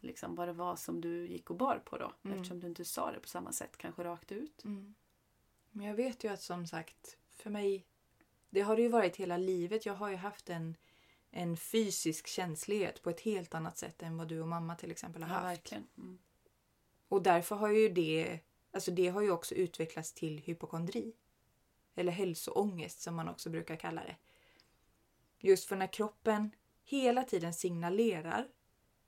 liksom 0.00 0.34
vad 0.34 0.48
det 0.48 0.52
var 0.52 0.76
som 0.76 1.00
du 1.00 1.26
gick 1.26 1.50
och 1.50 1.56
bar 1.56 1.82
på 1.84 1.98
då. 1.98 2.12
Mm. 2.22 2.36
Eftersom 2.36 2.60
du 2.60 2.66
inte 2.66 2.84
sa 2.84 3.12
det 3.12 3.20
på 3.20 3.28
samma 3.28 3.52
sätt 3.52 3.76
kanske 3.76 4.04
rakt 4.04 4.32
ut. 4.32 4.64
Men 5.70 5.86
jag 5.86 5.94
vet 5.94 6.24
ju 6.24 6.28
att 6.28 6.42
som 6.42 6.66
sagt, 6.66 7.16
för 7.30 7.50
mig, 7.50 7.86
det 8.50 8.60
har 8.60 8.76
det 8.76 8.82
ju 8.82 8.88
varit 8.88 9.16
hela 9.16 9.36
livet. 9.36 9.86
Jag 9.86 9.94
har 9.94 10.08
ju 10.08 10.16
haft 10.16 10.50
en, 10.50 10.76
en 11.30 11.56
fysisk 11.56 12.26
känslighet 12.26 13.02
på 13.02 13.10
ett 13.10 13.20
helt 13.20 13.54
annat 13.54 13.78
sätt 13.78 14.02
än 14.02 14.16
vad 14.16 14.28
du 14.28 14.40
och 14.40 14.48
mamma 14.48 14.74
till 14.76 14.90
exempel 14.90 15.22
har 15.22 15.28
Ja, 15.28 15.34
haft. 15.34 15.46
verkligen. 15.46 15.86
Mm. 15.98 16.18
Och 17.08 17.22
därför 17.22 17.56
har 17.56 17.68
ju 17.68 17.88
det, 17.88 18.40
alltså 18.72 18.90
det 18.90 19.08
har 19.08 19.22
ju 19.22 19.30
också 19.30 19.54
utvecklats 19.54 20.12
till 20.12 20.38
hypokondri. 20.38 21.12
Eller 21.94 22.12
hälsoångest 22.12 23.00
som 23.00 23.14
man 23.14 23.28
också 23.28 23.50
brukar 23.50 23.76
kalla 23.76 24.02
det. 24.04 24.16
Just 25.38 25.64
för 25.68 25.76
när 25.76 25.92
kroppen 25.92 26.50
hela 26.84 27.22
tiden 27.24 27.54
signalerar 27.54 28.48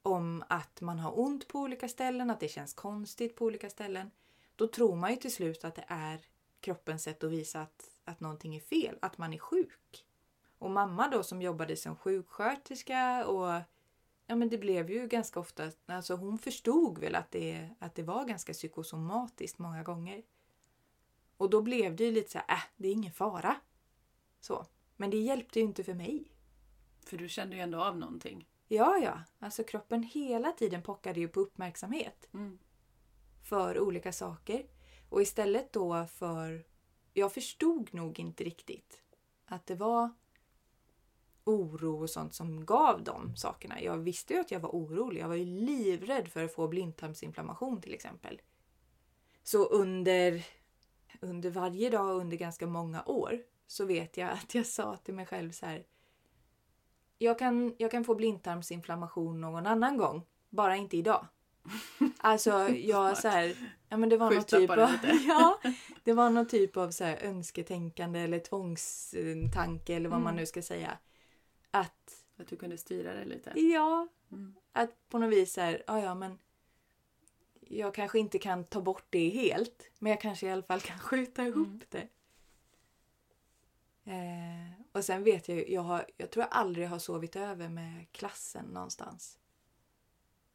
om 0.02 0.44
att 0.48 0.80
man 0.80 0.98
har 0.98 1.18
ont 1.18 1.48
på 1.48 1.58
olika 1.58 1.88
ställen, 1.88 2.30
att 2.30 2.40
det 2.40 2.48
känns 2.48 2.74
konstigt 2.74 3.36
på 3.36 3.44
olika 3.44 3.70
ställen. 3.70 4.10
Då 4.56 4.66
tror 4.66 4.96
man 4.96 5.10
ju 5.10 5.16
till 5.16 5.32
slut 5.34 5.64
att 5.64 5.74
det 5.74 5.84
är 5.88 6.20
kroppens 6.60 7.02
sätt 7.02 7.24
att 7.24 7.30
visa 7.30 7.60
att, 7.62 7.90
att 8.08 8.20
någonting 8.20 8.56
är 8.56 8.60
fel, 8.60 8.98
att 9.02 9.18
man 9.18 9.34
är 9.34 9.38
sjuk. 9.38 10.06
Och 10.58 10.70
mamma 10.70 11.08
då 11.08 11.22
som 11.22 11.42
jobbade 11.42 11.76
som 11.76 11.96
sjuksköterska 11.96 13.26
och 13.26 13.62
Ja 14.30 14.36
men 14.36 14.48
det 14.48 14.58
blev 14.58 14.90
ju 14.90 15.06
ganska 15.06 15.40
ofta, 15.40 15.70
alltså 15.86 16.14
hon 16.14 16.38
förstod 16.38 16.98
väl 16.98 17.14
att 17.14 17.30
det, 17.30 17.68
att 17.78 17.94
det 17.94 18.02
var 18.02 18.24
ganska 18.24 18.52
psykosomatiskt 18.52 19.58
många 19.58 19.82
gånger. 19.82 20.22
Och 21.36 21.50
då 21.50 21.62
blev 21.62 21.96
det 21.96 22.04
ju 22.04 22.10
lite 22.12 22.30
så 22.30 22.38
här, 22.38 22.56
äh, 22.56 22.62
det 22.76 22.88
är 22.88 22.92
ingen 22.92 23.12
fara. 23.12 23.56
Så. 24.40 24.66
Men 24.96 25.10
det 25.10 25.16
hjälpte 25.16 25.58
ju 25.60 25.64
inte 25.64 25.84
för 25.84 25.94
mig. 25.94 26.32
För 27.06 27.16
du 27.16 27.28
kände 27.28 27.56
ju 27.56 27.62
ändå 27.62 27.82
av 27.82 27.98
någonting. 27.98 28.48
Ja, 28.68 28.96
ja. 28.96 29.22
Alltså 29.38 29.64
kroppen 29.64 30.02
hela 30.02 30.52
tiden 30.52 30.82
pockade 30.82 31.20
ju 31.20 31.28
på 31.28 31.40
uppmärksamhet 31.40 32.28
Mm. 32.34 32.58
för 33.42 33.80
olika 33.80 34.12
saker. 34.12 34.66
Och 35.08 35.22
istället 35.22 35.72
då 35.72 36.06
för... 36.06 36.64
Jag 37.18 37.32
förstod 37.32 37.94
nog 37.94 38.20
inte 38.20 38.44
riktigt 38.44 39.02
att 39.46 39.66
det 39.66 39.74
var 39.74 40.10
oro 41.44 42.02
och 42.02 42.10
sånt 42.10 42.34
som 42.34 42.66
gav 42.66 43.04
de 43.04 43.36
sakerna. 43.36 43.82
Jag 43.82 43.96
visste 43.96 44.34
ju 44.34 44.40
att 44.40 44.50
jag 44.50 44.60
var 44.60 44.70
orolig. 44.70 45.20
Jag 45.20 45.28
var 45.28 45.34
ju 45.34 45.44
livrädd 45.44 46.28
för 46.28 46.44
att 46.44 46.54
få 46.54 46.68
blindtarmsinflammation 46.68 47.80
till 47.80 47.94
exempel. 47.94 48.40
Så 49.42 49.64
under, 49.64 50.46
under 51.20 51.50
varje 51.50 51.90
dag 51.90 52.16
under 52.16 52.36
ganska 52.36 52.66
många 52.66 53.02
år 53.06 53.42
så 53.66 53.84
vet 53.84 54.16
jag 54.16 54.30
att 54.30 54.54
jag 54.54 54.66
sa 54.66 54.96
till 54.96 55.14
mig 55.14 55.26
själv 55.26 55.52
så 55.52 55.66
här. 55.66 55.86
Jag 57.18 57.38
kan, 57.38 57.74
jag 57.78 57.90
kan 57.90 58.04
få 58.04 58.14
blindtarmsinflammation 58.14 59.40
någon 59.40 59.66
annan 59.66 59.96
gång, 59.96 60.22
bara 60.50 60.76
inte 60.76 60.96
idag. 60.96 61.26
Alltså 62.18 62.68
jag 62.68 63.18
så 63.18 63.28
här, 63.28 63.56
ja 63.88 63.96
men 63.96 64.08
det 64.08 64.16
var 64.16 64.30
någon 64.30 64.44
typ 64.44 64.70
av, 64.70 64.78
ja, 65.28 65.60
det 66.04 66.12
var 66.12 66.30
någon 66.30 66.48
typ 66.48 66.76
av 66.76 66.90
så 66.90 67.04
här 67.04 67.16
önsketänkande 67.22 68.20
eller 68.20 68.38
tvångstanke 68.38 69.94
eller 69.94 70.08
vad 70.08 70.20
man 70.20 70.32
Mm. 70.32 70.40
nu 70.40 70.46
ska 70.46 70.62
säga. 70.62 70.98
Att, 71.70 72.24
Att 72.36 72.48
du 72.48 72.56
kunde 72.56 72.78
styra 72.78 73.14
det 73.14 73.24
lite. 73.24 73.60
ja, 73.60 74.08
Mm. 74.32 74.54
att 74.72 75.08
på 75.08 75.18
något 75.18 75.30
vis 75.32 75.52
så 75.52 75.60
här, 75.60 75.82
ja 75.86 76.00
ja 76.02 76.14
men 76.14 76.38
jag 77.60 77.94
kanske 77.94 78.18
inte 78.18 78.38
kan 78.38 78.64
ta 78.64 78.80
bort 78.80 79.04
det 79.10 79.28
helt, 79.28 79.90
men 79.98 80.10
jag 80.10 80.20
kanske 80.20 80.46
i 80.46 80.50
alla 80.50 80.62
fall 80.62 80.80
kan 80.80 80.98
skjuta 81.08 81.44
ihop 81.46 81.66
Mm. 81.66 81.80
det. 81.88 82.08
Eh, 84.04 84.72
och 84.92 85.04
sen 85.04 85.24
vet 85.24 85.48
jag 85.48 85.58
ju, 85.58 85.72
jag, 85.72 85.82
har, 85.82 86.06
jag 86.16 86.30
tror 86.30 86.42
jag 86.44 86.52
aldrig 86.52 86.88
har 86.88 86.98
sovit 86.98 87.36
över 87.36 87.68
med 87.68 88.06
klassen 88.12 88.64
någonstans. 88.64 89.38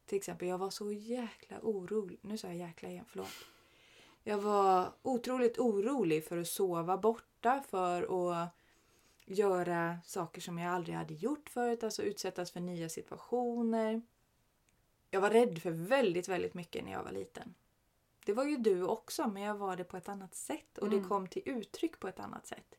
Till 0.06 0.18
exempel, 0.18 0.48
jag 0.48 0.58
var 0.58 0.70
så 0.70 0.92
jäkla 0.92 1.56
orolig. 1.62 2.18
Nu 2.22 2.38
sa 2.38 2.46
jag 2.46 2.56
jäkla 2.56 2.88
igen, 2.88 3.04
förlåt. 3.08 3.28
Jag 4.22 4.38
var 4.38 4.92
otroligt 5.02 5.58
orolig 5.58 6.24
för 6.24 6.38
att 6.38 6.48
sova 6.48 6.96
borta, 6.98 7.62
för 7.68 8.32
att 8.32 8.48
göra 9.24 9.98
saker 10.04 10.40
som 10.40 10.58
jag 10.58 10.74
aldrig 10.74 10.96
hade 10.96 11.14
gjort 11.14 11.48
förut, 11.50 11.84
alltså 11.84 12.02
utsättas 12.02 12.50
för 12.50 12.60
nya 12.60 12.88
situationer. 12.88 14.02
Jag 15.10 15.20
var 15.20 15.30
rädd 15.30 15.62
för 15.62 15.70
väldigt, 15.70 16.28
väldigt 16.28 16.54
mycket 16.54 16.84
när 16.84 16.92
jag 16.92 17.02
var 17.02 17.12
liten. 17.12 17.54
Det 18.24 18.32
var 18.32 18.44
ju 18.44 18.56
du 18.56 18.82
också, 18.82 19.28
men 19.28 19.42
jag 19.42 19.54
var 19.54 19.76
det 19.76 19.84
på 19.84 19.96
ett 19.96 20.08
annat 20.08 20.34
sätt 20.34 20.78
och 20.78 20.90
det 20.90 20.96
Mm. 20.96 21.08
kom 21.08 21.28
till 21.28 21.42
uttryck 21.44 22.00
på 22.00 22.08
ett 22.08 22.20
annat 22.20 22.46
sätt. 22.46 22.74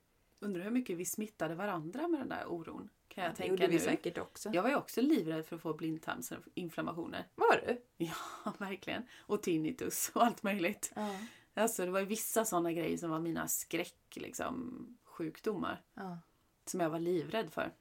Undrar 0.46 0.64
hur 0.64 0.72
mycket 0.72 0.98
vi 0.98 1.06
smittade 1.06 1.56
varandra 1.56 2.08
med 2.08 2.20
den 2.20 2.30
där 2.30 2.46
oron. 2.48 2.90
Kan 3.08 3.24
jag 3.24 3.34
det 3.34 3.38
tänka 3.38 3.50
gjorde 3.50 3.68
vi 3.68 3.74
nu. 3.74 3.80
säkert 3.80 4.18
också. 4.18 4.50
Jag 4.54 4.64
var 4.64 4.70
ju 4.70 4.76
också 4.76 5.02
livrädd 5.02 5.46
för 5.46 5.56
att 5.56 5.62
få 5.62 5.74
blindtarmsinflammationer. 5.74 7.28
Var 7.36 7.62
du? 7.68 7.82
Ja, 7.98 8.16
verkligen. 8.58 9.04
Och 9.20 9.44
tinnitus 9.44 10.12
och 10.14 10.24
allt 10.24 10.44
möjligt. 10.44 10.92
Ja. 10.96 11.20
Alltså 11.54 11.86
det 11.86 11.92
var 11.92 12.00
ju 12.00 12.06
vissa 12.06 12.46
sådana 12.46 12.74
grejer 12.74 12.98
som 12.98 13.10
var 13.10 13.20
mina 13.20 13.48
skräck, 13.48 14.16
liksom, 14.16 14.88
sjukdomar. 15.04 15.84
ja. 15.94 16.20
Som 16.66 16.80
jag 16.80 16.90
var 16.90 17.00
livrädd 17.00 17.54
för. 17.54 17.74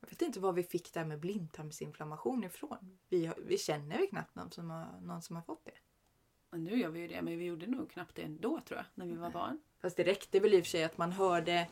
Jag 0.00 0.10
vet 0.10 0.22
inte 0.22 0.40
var 0.40 0.52
vi 0.52 0.62
fick 0.62 0.92
det 0.92 1.00
här 1.00 1.06
med 1.06 1.20
blindtarmsinflammation 1.20 2.44
ifrån. 2.44 2.98
Vi, 3.08 3.32
vi 3.46 3.58
känner 3.58 3.98
ju 3.98 4.06
knappt 4.06 4.34
någon 4.34 4.50
som, 4.50 4.70
har, 4.70 5.00
någon 5.00 5.22
som 5.22 5.36
har 5.36 5.42
fått 5.42 5.64
det. 5.64 5.74
Och 6.50 6.60
nu 6.60 6.78
gör 6.78 6.88
vi 6.90 7.00
ju 7.00 7.08
det, 7.08 7.22
men 7.22 7.38
vi 7.38 7.44
gjorde 7.44 7.66
nog 7.66 7.90
knappt 7.90 8.14
det 8.16 8.22
ändå 8.22 8.60
tror 8.60 8.78
jag, 8.78 8.86
när 8.94 9.06
vi 9.06 9.16
var 9.16 9.30
barn. 9.30 9.58
Fast 9.82 9.96
det 9.96 10.04
räckte 10.04 10.40
väl 10.40 10.54
i 10.54 10.60
och 10.60 10.64
för 10.64 10.70
sig 10.70 10.84
att 10.84 10.98
man 10.98 11.12
hörde, 11.12 11.68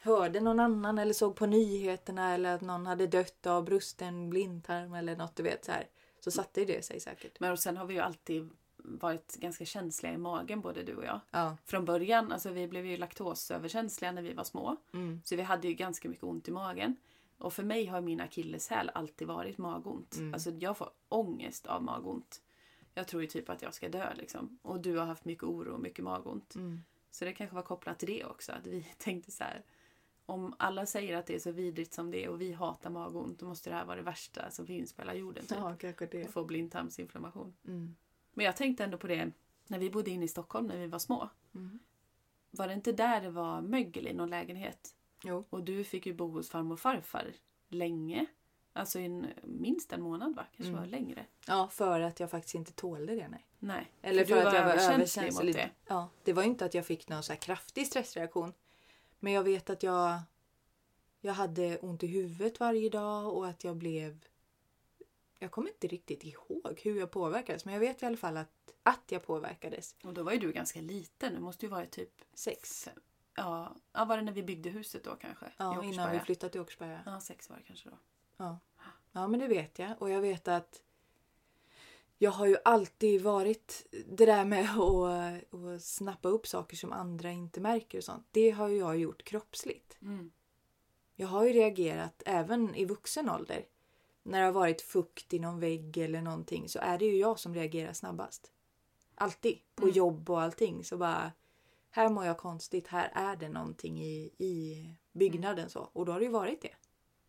hörde 0.00 0.40
någon 0.40 0.60
annan 0.60 0.98
eller 0.98 1.12
såg 1.12 1.36
på 1.36 1.46
nyheterna 1.46 2.34
eller 2.34 2.54
att 2.54 2.60
någon 2.60 2.86
hade 2.86 3.06
dött 3.06 3.46
av 3.46 3.64
brusten 3.64 4.30
blindtarm 4.30 4.94
eller 4.94 5.16
något 5.16 5.36
du 5.36 5.42
vet 5.42 5.64
så 5.64 5.72
här. 5.72 5.86
Så 6.20 6.30
satte 6.30 6.60
ju 6.60 6.66
det 6.66 6.84
sig 6.84 7.00
säkert. 7.00 7.40
Men 7.40 7.52
och 7.52 7.58
sen 7.58 7.76
har 7.76 7.86
vi 7.86 7.94
ju 7.94 8.00
alltid 8.00 8.50
varit 8.76 9.36
ganska 9.36 9.64
känsliga 9.64 10.12
i 10.12 10.18
magen, 10.18 10.60
både 10.60 10.82
du 10.82 10.96
och 10.96 11.04
jag. 11.04 11.20
Ja. 11.30 11.56
Från 11.64 11.84
början, 11.84 12.32
alltså 12.32 12.50
vi 12.50 12.68
blev 12.68 12.86
ju 12.86 12.96
laktosöverkänsliga 12.96 14.12
när 14.12 14.22
vi 14.22 14.32
var 14.32 14.44
små. 14.44 14.76
Mm. 14.94 15.20
Så 15.24 15.36
vi 15.36 15.42
hade 15.42 15.68
ju 15.68 15.74
ganska 15.74 16.08
mycket 16.08 16.24
ont 16.24 16.48
i 16.48 16.50
magen. 16.50 16.96
Och 17.38 17.52
för 17.52 17.62
mig 17.62 17.86
har 17.86 18.00
min 18.00 18.20
akilleshäl 18.20 18.90
alltid 18.94 19.28
varit 19.28 19.58
magont. 19.58 20.16
Mm. 20.16 20.34
Alltså 20.34 20.50
jag 20.50 20.76
får 20.76 20.90
ångest 21.08 21.66
av 21.66 21.82
magont. 21.82 22.42
Jag 22.94 23.08
tror 23.08 23.22
ju 23.22 23.28
typ 23.28 23.50
att 23.50 23.62
jag 23.62 23.74
ska 23.74 23.88
dö 23.88 24.14
liksom. 24.14 24.58
Och 24.62 24.80
du 24.80 24.96
har 24.96 25.06
haft 25.06 25.24
mycket 25.24 25.44
oro 25.44 25.72
och 25.72 25.80
mycket 25.80 26.04
magont. 26.04 26.54
Mm. 26.54 26.82
Så 27.10 27.24
det 27.24 27.32
kanske 27.32 27.56
var 27.56 27.62
kopplat 27.62 27.98
till 27.98 28.08
det 28.08 28.24
också. 28.24 28.52
Att 28.52 28.66
vi 28.66 28.82
tänkte 28.98 29.30
så 29.30 29.44
här. 29.44 29.62
Om 30.26 30.54
alla 30.58 30.86
säger 30.86 31.16
att 31.16 31.26
det 31.26 31.34
är 31.34 31.38
så 31.38 31.52
vidrigt 31.52 31.94
som 31.94 32.10
det 32.10 32.24
är 32.24 32.28
och 32.28 32.40
vi 32.40 32.52
hatar 32.52 32.90
magont. 32.90 33.38
Då 33.38 33.46
måste 33.46 33.70
det 33.70 33.76
här 33.76 33.84
vara 33.84 33.96
det 33.96 34.02
värsta 34.02 34.50
som 34.50 34.66
finns 34.66 34.92
på 34.92 35.02
hela 35.02 35.14
jorden. 35.14 35.46
Typ. 35.46 35.58
ja, 35.58 35.76
kanske 35.80 36.06
det. 36.06 36.24
Att 36.24 36.30
få 36.30 36.44
blindtarmsinflammation. 36.44 37.56
Mm. 37.66 37.96
Men 38.32 38.46
jag 38.46 38.56
tänkte 38.56 38.84
ändå 38.84 38.98
på 38.98 39.06
det 39.06 39.32
när 39.66 39.78
vi 39.78 39.90
bodde 39.90 40.10
inne 40.10 40.24
i 40.24 40.28
Stockholm 40.28 40.66
när 40.66 40.78
vi 40.78 40.86
var 40.86 40.98
små. 40.98 41.28
Mm. 41.54 41.78
Var 42.50 42.68
det 42.68 42.74
inte 42.74 42.92
där 42.92 43.20
det 43.20 43.30
var 43.30 43.60
mögel 43.60 44.06
i 44.06 44.12
någon 44.12 44.30
lägenhet? 44.30 44.94
Jo. 45.24 45.44
Och 45.50 45.64
du 45.64 45.84
fick 45.84 46.06
ju 46.06 46.14
bo 46.14 46.30
hos 46.30 46.50
farmor 46.50 46.72
och 46.72 46.80
farfar 46.80 47.32
länge. 47.68 48.26
Alltså 48.72 48.98
en, 48.98 49.26
minst 49.42 49.92
en 49.92 50.02
månad 50.02 50.34
va? 50.36 50.46
Kanske 50.56 50.68
Mm. 50.72 50.80
var 50.80 50.86
längre. 50.86 51.26
Ja, 51.46 51.68
för 51.68 52.00
att 52.00 52.20
jag 52.20 52.30
faktiskt 52.30 52.54
inte 52.54 52.72
tålde 52.72 53.14
det. 53.14 53.28
Nej. 53.28 53.46
Nej. 53.58 53.92
Eller 54.02 54.24
för, 54.24 54.34
du 54.34 54.40
att 54.40 54.54
jag 54.54 54.64
var 54.64 54.72
överkänslig 54.72 55.32
mot 55.32 55.42
det. 55.54 55.70
Ja, 55.86 56.08
det 56.22 56.32
var 56.32 56.42
inte 56.42 56.64
att 56.64 56.74
jag 56.74 56.86
fick 56.86 57.08
någon 57.08 57.22
så 57.22 57.36
kraftig 57.36 57.86
stressreaktion. 57.86 58.52
Men 59.20 59.32
jag 59.32 59.42
vet 59.42 59.70
att 59.70 59.82
jag, 59.82 60.20
jag 61.20 61.32
hade 61.32 61.78
ont 61.78 62.02
i 62.02 62.06
huvudet 62.06 62.60
varje 62.60 62.88
dag 62.88 63.34
och 63.36 63.48
att 63.48 63.64
jag 63.64 63.76
blev... 63.76 64.24
Jag 65.38 65.50
kommer 65.50 65.68
inte 65.68 65.86
riktigt 65.86 66.24
ihåg 66.24 66.80
hur 66.84 66.98
jag 66.98 67.10
påverkades 67.10 67.64
men 67.64 67.74
jag 67.74 67.80
vet 67.80 68.02
i 68.02 68.06
alla 68.06 68.16
fall 68.16 68.36
att, 68.36 68.72
att 68.82 69.02
jag 69.08 69.26
påverkades. 69.26 69.96
Och 70.04 70.14
då 70.14 70.22
var 70.22 70.32
ju 70.32 70.38
du 70.38 70.52
ganska 70.52 70.80
liten. 70.80 71.34
Du 71.34 71.40
måste 71.40 71.66
ju 71.66 71.70
vara 71.70 71.86
typ... 71.86 72.22
Sex. 72.34 72.88
Ja, 73.34 73.76
ja, 73.92 74.04
var 74.04 74.16
det 74.16 74.22
när 74.22 74.32
vi 74.32 74.42
byggde 74.42 74.70
huset 74.70 75.04
då 75.04 75.16
kanske? 75.16 75.46
Ja, 75.56 75.84
innan 75.84 76.12
vi 76.12 76.20
flyttade 76.20 76.52
till 76.52 76.60
Åkersberga. 76.60 77.02
Ja, 77.06 77.20
sex 77.20 77.50
var 77.50 77.56
det 77.56 77.62
kanske 77.62 77.88
då. 77.88 77.96
Ja. 78.38 78.58
ja, 79.12 79.28
men 79.28 79.40
det 79.40 79.48
vet 79.48 79.78
jag. 79.78 80.02
Och 80.02 80.10
jag 80.10 80.20
vet 80.20 80.48
att 80.48 80.82
jag 82.18 82.30
har 82.30 82.46
ju 82.46 82.56
alltid 82.64 83.22
varit 83.22 83.86
det 84.06 84.26
där 84.26 84.44
med 84.44 84.64
att, 84.78 85.54
att 85.54 85.82
snappa 85.82 86.28
upp 86.28 86.46
saker 86.46 86.76
som 86.76 86.92
andra 86.92 87.30
inte 87.30 87.60
märker 87.60 87.98
och 87.98 88.04
sånt. 88.04 88.26
Det 88.30 88.50
har 88.50 88.68
ju 88.68 88.78
jag 88.78 88.96
gjort 88.98 89.24
kroppsligt. 89.24 89.98
Mm. 90.02 90.30
Jag 91.14 91.28
har 91.28 91.44
ju 91.44 91.52
reagerat 91.52 92.22
även 92.26 92.74
i 92.74 92.84
vuxen 92.84 93.30
ålder. 93.30 93.66
När 94.22 94.38
det 94.40 94.44
har 94.44 94.52
varit 94.52 94.82
fukt 94.82 95.34
i 95.34 95.38
någon 95.38 95.60
vägg 95.60 95.96
eller 95.98 96.22
någonting 96.22 96.68
så 96.68 96.78
är 96.78 96.98
det 96.98 97.04
ju 97.04 97.16
jag 97.16 97.38
som 97.38 97.54
reagerar 97.54 97.92
snabbast. 97.92 98.52
Alltid. 99.14 99.58
På 99.74 99.82
Mm. 99.82 99.94
jobb 99.94 100.30
och 100.30 100.42
allting. 100.42 100.84
Så 100.84 100.96
bara, 100.96 101.32
här 101.90 102.08
mår 102.08 102.24
jag 102.24 102.38
konstigt. 102.38 102.86
Här 102.88 103.10
är 103.14 103.36
det 103.36 103.48
någonting 103.48 104.02
i, 104.02 104.30
i 104.38 104.84
byggnaden 105.12 105.70
så. 105.70 105.80
Och 105.92 106.06
då 106.06 106.12
har 106.12 106.18
det 106.18 106.24
ju 106.26 106.32
varit 106.32 106.62
det. 106.62 106.74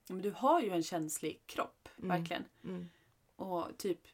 Men 0.09 0.21
du 0.21 0.31
har 0.31 0.61
ju 0.61 0.69
en 0.69 0.83
känslig 0.83 1.41
kropp, 1.45 1.89
Mm. 1.97 2.09
verkligen. 2.09 2.43
Mm. 2.63 2.89
Och 3.35 3.77
typ, 3.77 4.07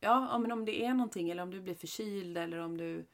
ja, 0.00 0.38
men 0.38 0.52
om 0.52 0.64
det 0.64 0.84
är 0.84 0.94
någonting 0.94 1.30
eller 1.30 1.42
om 1.42 1.50
du 1.50 1.60
blir 1.60 1.74
förkyld 1.74 2.36
eller 2.38 2.58
om 2.58 2.76
du 2.76 3.04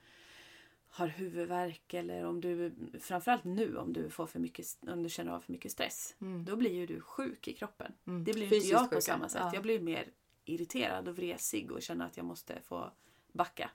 har 0.89 1.07
huvudvärk 1.07 1.95
eller 1.95 2.25
om 2.25 2.41
du, 2.41 2.73
framförallt 3.01 3.45
nu 3.45 3.77
om 3.77 3.93
du 3.93 4.11
får 4.11 4.27
för 4.27 4.39
mycket, 4.41 4.67
om 4.81 5.03
du 5.03 5.09
känner 5.09 5.33
av 5.33 5.41
för 5.41 5.53
mycket 5.53 5.73
stress. 5.73 6.17
Mm. 6.21 6.45
Då 6.45 6.57
blir 6.57 6.73
ju 6.75 6.87
du 6.87 7.01
sjuk 7.01 7.49
i 7.49 7.53
kroppen. 7.53 7.93
Mm. 8.07 8.25
Det 8.25 8.33
blir 8.33 8.49
Fysiskt 8.49 8.65
inte 8.65 8.75
jag 8.75 8.83
på 8.91 8.97
sjuka. 8.97 9.01
samma 9.01 9.29
sätt. 9.29 9.41
Ja. 9.45 9.51
Jag 9.55 9.63
blir 9.63 9.81
mer 9.81 10.11
irriterad 10.45 11.09
och 11.09 11.17
vresig 11.17 11.73
och 11.73 11.83
känner 11.83 12.07
att 12.07 12.17
jag 12.17 12.27
måste 12.27 12.61
få 12.63 12.93
backa. 13.33 13.71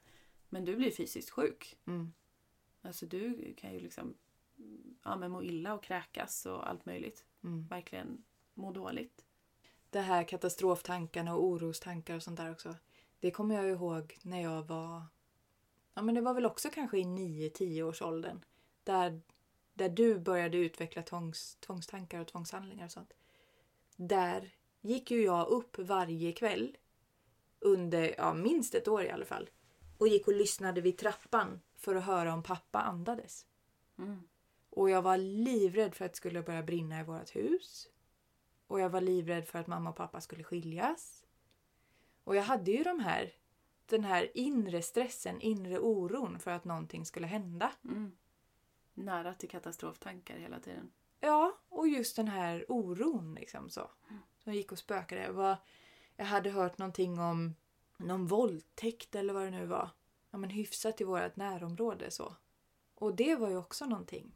Men 0.49 0.65
du 0.65 0.75
blir 0.75 0.91
fysiskt 0.91 1.29
sjuk. 1.29 1.77
Mm. 1.85 2.13
Alltså 2.81 3.05
du 3.05 3.53
kan 3.57 3.73
ju 3.73 3.79
liksom 3.79 4.13
ja, 5.03 5.15
men 5.17 5.31
må 5.31 5.43
illa 5.43 5.73
och 5.73 5.83
kräkas 5.83 6.45
och 6.45 6.69
allt 6.69 6.85
möjligt. 6.85 7.25
Mm. 7.43 7.67
Verkligen 7.67 8.23
må 8.59 8.71
dåligt. 8.71 9.25
Det 9.89 9.99
här 9.99 10.23
katastroftankarna 10.23 11.35
och 11.35 11.43
orostankar 11.43 12.15
och 12.15 12.23
sånt 12.23 12.37
där 12.37 12.51
också. 12.51 12.75
Det 13.19 13.31
kommer 13.31 13.55
jag 13.55 13.69
ihåg 13.69 14.17
när 14.21 14.41
jag 14.41 14.63
var... 14.63 15.03
Ja 15.93 16.01
men 16.01 16.15
det 16.15 16.21
var 16.21 16.33
väl 16.33 16.45
också 16.45 16.69
kanske 16.69 16.97
i 16.97 17.03
9-10 17.03 17.81
års 17.81 18.01
åldern. 18.01 18.45
Där, 18.83 19.21
där 19.73 19.89
du 19.89 20.19
började 20.19 20.57
utveckla 20.57 21.01
tvångs, 21.01 21.55
tvångstankar 21.55 22.19
och 22.19 22.27
tvångshandlingar 22.27 22.85
och 22.85 22.91
sånt. 22.91 23.13
Där 23.95 24.53
gick 24.81 25.11
ju 25.11 25.23
jag 25.23 25.47
upp 25.47 25.79
varje 25.79 26.31
kväll 26.31 26.77
under 27.59 28.15
ja, 28.17 28.33
minst 28.33 28.75
ett 28.75 28.87
år 28.87 29.03
i 29.03 29.09
alla 29.09 29.25
fall. 29.25 29.49
Och 29.97 30.07
gick 30.07 30.27
och 30.27 30.33
lyssnade 30.33 30.81
vid 30.81 30.97
trappan 30.97 31.61
för 31.75 31.95
att 31.95 32.05
höra 32.05 32.33
om 32.33 32.43
pappa 32.43 32.79
andades. 32.79 33.45
Mm. 33.97 34.21
Och 34.69 34.89
jag 34.89 35.01
var 35.01 35.17
livrädd 35.17 35.95
för 35.95 36.05
att 36.05 36.11
det 36.11 36.17
skulle 36.17 36.41
börja 36.41 36.63
brinna 36.63 36.99
i 36.99 37.03
vårt 37.03 37.35
hus. 37.35 37.87
Och 38.69 38.79
jag 38.79 38.89
var 38.89 39.01
livrädd 39.01 39.47
för 39.47 39.59
att 39.59 39.67
mamma 39.67 39.89
och 39.89 39.95
pappa 39.95 40.21
skulle 40.21 40.43
skiljas. 40.43 41.25
Och 42.23 42.35
jag 42.35 42.43
hade 42.43 42.71
ju 42.71 42.83
de 42.83 42.99
här, 42.99 43.33
den 43.85 44.03
här 44.03 44.37
inre 44.37 44.81
stressen, 44.81 45.41
inre 45.41 45.79
oron 45.79 46.39
för 46.39 46.51
att 46.51 46.65
någonting 46.65 47.05
skulle 47.05 47.27
hända. 47.27 47.71
Mm. 47.83 48.11
Nära 48.93 49.33
till 49.33 49.49
katastroftankar 49.49 50.37
hela 50.37 50.59
tiden. 50.59 50.91
Ja, 51.19 51.57
och 51.69 51.87
just 51.87 52.15
den 52.15 52.27
här 52.27 52.65
oron 52.69 53.35
liksom 53.35 53.69
så. 53.69 53.91
Som 54.37 54.53
gick 54.53 54.71
och 54.71 54.79
spökade. 54.79 55.21
Jag, 55.21 55.33
var, 55.33 55.57
jag 56.15 56.25
hade 56.25 56.49
hört 56.49 56.77
någonting 56.77 57.19
om 57.19 57.55
någon 57.97 58.27
våldtäkt 58.27 59.15
eller 59.15 59.33
vad 59.33 59.43
det 59.43 59.51
nu 59.51 59.65
var. 59.65 59.89
Ja 60.31 60.37
men 60.37 60.49
hyfsat 60.49 61.01
i 61.01 61.03
vårt 61.03 61.35
närområde 61.35 62.11
så. 62.11 62.35
Och 62.95 63.15
det 63.15 63.35
var 63.35 63.49
ju 63.49 63.57
också 63.57 63.85
någonting. 63.85 64.35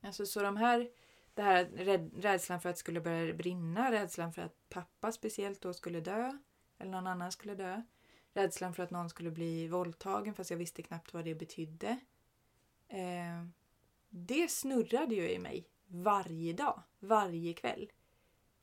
Alltså 0.00 0.26
så 0.26 0.42
de 0.42 0.56
här, 0.56 0.90
det 1.36 1.42
här 1.42 1.64
rädd, 1.64 2.10
rädslan 2.16 2.60
för 2.60 2.68
att 2.68 2.76
det 2.76 2.80
skulle 2.80 3.00
börja 3.00 3.34
brinna, 3.34 3.92
rädslan 3.92 4.32
för 4.32 4.42
att 4.42 4.68
pappa 4.68 5.12
speciellt 5.12 5.60
då 5.60 5.72
skulle 5.72 6.00
dö. 6.00 6.38
Eller 6.78 6.90
någon 6.90 7.06
annan 7.06 7.32
skulle 7.32 7.54
dö. 7.54 7.82
Rädslan 8.34 8.74
för 8.74 8.82
att 8.82 8.90
någon 8.90 9.10
skulle 9.10 9.30
bli 9.30 9.68
våldtagen 9.68 10.34
fast 10.34 10.50
jag 10.50 10.56
visste 10.56 10.82
knappt 10.82 11.14
vad 11.14 11.24
det 11.24 11.34
betydde. 11.34 11.98
Eh, 12.88 13.46
det 14.08 14.50
snurrade 14.50 15.14
ju 15.14 15.30
i 15.30 15.38
mig 15.38 15.68
varje 15.86 16.52
dag, 16.52 16.82
varje 16.98 17.52
kväll. 17.52 17.92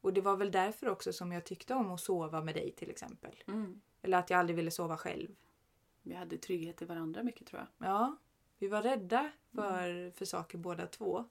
Och 0.02 0.14
det 0.14 0.22
var 0.22 0.38
väl 0.38 0.52
därför 0.52 0.90
också 0.90 1.14
som 1.14 1.32
jag 1.32 1.44
tyckte 1.44 1.74
om 1.74 1.92
att 1.92 2.02
sova 2.02 2.42
med 2.42 2.56
dig 2.56 2.72
till 2.72 2.90
exempel. 2.90 3.44
Mm. 3.48 3.82
Eller 4.02 4.18
att 4.18 4.30
jag 4.30 4.40
aldrig 4.40 4.56
ville 4.56 4.72
sova 4.72 4.98
själv. 4.98 5.36
Vi 6.02 6.14
hade 6.14 6.38
trygghet 6.38 6.82
i 6.82 6.86
varandra 6.86 7.24
mycket 7.24 7.48
tror 7.48 7.62
jag. 7.62 7.90
Ja, 7.90 8.18
vi 8.58 8.68
var 8.68 8.82
rädda 8.82 9.32
för, 9.56 10.12
för 10.12 10.26
saker 10.26 10.58
båda 10.58 10.88
två. 10.88 11.26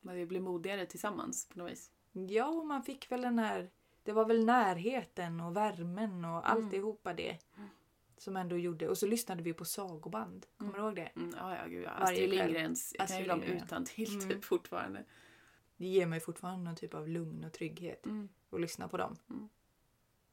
Men 0.00 0.16
vi 0.16 0.26
blev 0.26 0.42
modigare 0.42 0.86
tillsammans 0.86 1.48
på 1.48 1.58
något 1.58 1.70
vis. 1.70 1.90
Ja, 2.12 2.46
och 2.48 2.66
man 2.66 2.82
fick 2.82 3.10
väl 3.12 3.20
den 3.22 3.38
här... 3.38 3.70
Det 4.02 4.12
var 4.12 4.24
väl 4.24 4.44
närheten 4.44 5.40
och 5.40 5.56
värmen 5.56 6.24
och 6.24 6.30
Mm. 6.50 6.64
alltihopa 6.64 7.14
det. 7.14 7.38
Som 8.18 8.36
ändå 8.36 8.56
gjorde... 8.56 8.88
Och 8.88 8.98
så 8.98 9.06
lyssnade 9.06 9.42
vi 9.42 9.52
på 9.52 9.64
sagoband. 9.64 10.46
Kommer 10.56 10.72
du 10.72 10.78
ihåg 10.80 10.96
det? 10.96 11.02
Mm, 11.16 11.34
ja, 11.36 11.56
ja, 11.56 11.66
gud 11.66 11.84
ja. 11.84 11.90
Astrid. 11.90 12.30
Lindgrens, 12.30 12.94
jag 12.98 13.08
kan 13.08 13.18
ju 13.18 13.24
dem 13.24 13.42
utan 13.42 13.84
till 13.84 14.14
Mm. 14.16 14.28
typ 14.28 14.44
fortfarande. 14.54 15.04
Det 15.76 15.86
ger 15.86 16.06
mig 16.06 16.20
fortfarande 16.20 16.64
någon 16.64 16.76
typ 16.76 16.94
av 16.94 17.08
lugn 17.08 17.44
och 17.44 17.52
trygghet 17.52 18.06
Mm. 18.06 18.28
att 18.50 18.60
lyssna 18.60 18.88
på 18.88 18.96
dem. 18.96 19.16
Mm. 19.30 19.48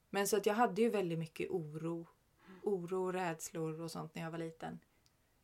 Men 0.10 0.28
så 0.28 0.38
att 0.38 0.46
jag 0.46 0.54
hade 0.54 0.82
ju 0.82 0.90
väldigt 0.90 1.20
mycket 1.20 1.50
oro. 1.50 2.08
Oro, 2.64 3.12
rädslor 3.12 3.82
och 3.82 3.92
sånt 3.92 4.16
när 4.16 4.22
jag 4.24 4.32
var 4.32 4.38
liten. 4.38 4.80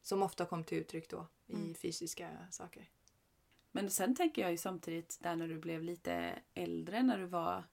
Som 0.02 0.24
ofta 0.24 0.46
kom 0.46 0.64
till 0.64 0.78
uttryck 0.78 1.10
då 1.10 1.28
i 1.48 1.54
Mm. 1.54 1.76
fysiska 1.76 2.30
saker. 2.52 2.90
Men 3.76 3.90
sen 3.90 4.16
tänker 4.16 4.42
jag 4.42 4.52
ju 4.52 4.58
samtidigt 4.58 5.20
där 5.22 5.36
när 5.36 5.48
du 5.48 5.58
blev 5.60 5.84
lite 5.84 6.40
äldre, 6.54 7.04
när 7.04 7.18
du 7.18 7.26
var 7.26 7.64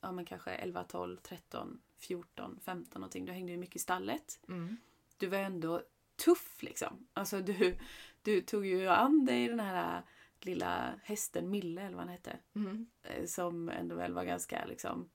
ja, 0.00 0.12
men 0.12 0.24
kanske 0.24 0.50
11, 0.50 0.84
12, 0.84 1.16
13, 1.16 1.80
14, 1.98 2.60
15 2.64 3.00
någonting. 3.00 3.24
Du 3.24 3.32
hängde 3.32 3.52
ju 3.52 3.58
mycket 3.58 3.76
i 3.76 3.78
stallet. 3.78 4.40
Mm. 4.48 4.76
Du 5.16 5.26
var 5.26 5.38
ju 5.38 5.44
ändå 5.44 5.82
tuff 6.24 6.62
liksom. 6.62 7.06
Alltså 7.12 7.40
du, 7.40 7.76
du 8.22 8.40
tog 8.40 8.66
ju 8.66 8.88
an 8.88 9.24
dig 9.24 9.48
den 9.48 9.60
här 9.60 10.02
lilla 10.40 10.94
hästen 11.02 11.50
Mille 11.50 11.82
eller 11.82 11.96
vad 11.96 12.04
han 12.04 12.12
hette. 12.12 12.38
Mm. 12.54 12.86
eh, 13.02 13.24
Som 13.26 13.68
ändå 13.68 13.96
väl 13.96 14.12
var 14.12 14.24
ganska 14.24 14.64
liksom 14.64 15.10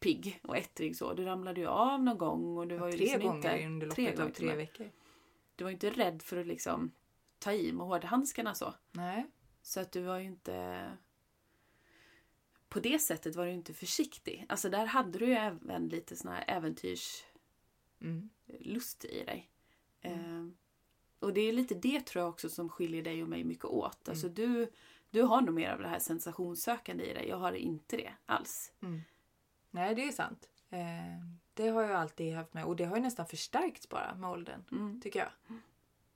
pigg 0.00 0.40
och 0.42 0.56
ettrig 0.56 0.96
så. 0.96 1.14
Du 1.14 1.24
ramlade 1.24 1.60
ju 1.60 1.66
av 1.66 2.02
någon 2.02 2.18
gång 2.18 2.56
och 2.56 2.66
du 2.66 2.76
var 2.76 2.86
ju 2.86 2.92
tre 2.92 3.00
liksom 3.00 3.22
gånger 3.22 3.56
inte... 3.56 3.66
under 3.66 3.90
tre 3.90 4.04
loppet 4.04 4.18
av 4.18 4.24
gånger 4.24 4.34
till 4.34 4.40
tre 4.40 4.50
och 4.50 4.56
med. 4.56 4.66
veckor. 4.66 4.90
Du 5.56 5.64
var 5.64 5.70
ju 5.70 5.74
inte 5.74 5.90
rädd 5.90 6.22
för 6.22 6.36
att 6.36 6.46
liksom 6.46 6.92
ta 7.44 7.52
i 7.52 7.72
med 7.72 7.86
hårdhandskarna 7.86 8.54
så. 8.54 8.74
Nej. 8.92 9.26
Så 9.62 9.80
att 9.80 9.92
du 9.92 10.02
var 10.02 10.18
ju 10.18 10.24
inte... 10.26 10.86
På 12.68 12.80
det 12.80 12.98
sättet 12.98 13.36
var 13.36 13.46
du 13.46 13.52
inte 13.52 13.74
försiktig. 13.74 14.46
Alltså 14.48 14.70
där 14.70 14.86
hade 14.86 15.18
du 15.18 15.26
ju 15.26 15.32
även 15.32 15.88
lite 15.88 16.16
sån 16.16 16.32
här 16.32 16.44
äventyrslust 16.48 17.24
Mm. 18.00 18.30
i 19.20 19.24
dig. 19.24 19.50
Mm. 20.00 20.20
Eh, 20.48 20.52
och 21.26 21.34
det 21.34 21.40
är 21.40 21.52
lite 21.52 21.74
det 21.74 22.00
tror 22.06 22.22
jag 22.22 22.28
också 22.30 22.48
som 22.48 22.68
skiljer 22.68 23.02
dig 23.02 23.22
och 23.22 23.28
mig 23.28 23.44
mycket 23.44 23.64
åt. 23.64 24.08
Alltså 24.08 24.26
Mm. 24.26 24.34
du, 24.34 24.70
du 25.10 25.22
har 25.22 25.40
nog 25.40 25.54
mer 25.54 25.70
av 25.70 25.78
det 25.80 25.88
här 25.88 25.98
sensationssökande 25.98 27.04
i 27.04 27.14
dig. 27.14 27.28
Jag 27.28 27.36
har 27.36 27.52
inte 27.52 27.96
det 27.96 28.12
alls. 28.26 28.72
Mm. 28.82 29.00
Nej, 29.70 29.94
det 29.94 30.04
är 30.08 30.12
sant. 30.12 30.48
Eh, 30.70 30.78
det 31.54 31.68
har 31.68 31.82
jag 31.82 31.92
alltid 31.92 32.34
haft 32.34 32.54
med. 32.54 32.64
Och 32.64 32.76
det 32.76 32.84
har 32.84 32.96
ju 32.96 33.02
nästan 33.02 33.26
förstärkts 33.26 33.88
bara 33.88 34.14
med 34.14 34.30
åldern. 34.30 34.64
Mm. 34.72 35.00
Tycker 35.00 35.18
jag. 35.20 35.58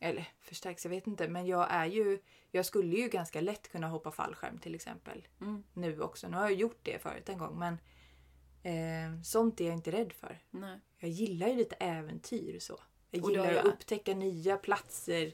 Eller 0.00 0.28
förstärks, 0.40 0.84
jag 0.84 0.90
vet 0.90 1.06
inte. 1.06 1.28
Men 1.28 1.46
jag 1.46 1.66
är 1.70 1.86
ju... 1.86 2.18
Jag 2.50 2.66
skulle 2.66 2.96
ju 2.96 3.08
ganska 3.08 3.40
lätt 3.40 3.68
kunna 3.72 3.88
hoppa 3.88 4.10
fallskärm 4.10 4.58
till 4.58 4.74
exempel. 4.74 5.26
Mm. 5.40 5.62
Nu 5.72 6.00
också. 6.00 6.28
Nu 6.28 6.36
har 6.36 6.42
jag 6.42 6.54
gjort 6.58 6.78
det 6.82 7.02
förut 7.02 7.28
en 7.28 7.38
gång. 7.38 7.58
Men 7.58 7.74
eh, 8.62 9.22
sånt 9.22 9.60
är 9.60 9.64
jag 9.64 9.74
inte 9.74 9.92
rädd 9.92 10.12
för. 10.12 10.38
Nej. 10.50 10.80
Jag 10.98 11.10
gillar 11.10 11.48
ju 11.48 11.56
lite 11.56 11.74
äventyr 11.76 12.58
så. 12.58 12.80
Jag 13.10 13.30
gillar 13.30 13.52
ju- 13.52 13.58
att 13.58 13.64
upptäcka 13.64 14.14
nya 14.14 14.56
platser 14.56 15.32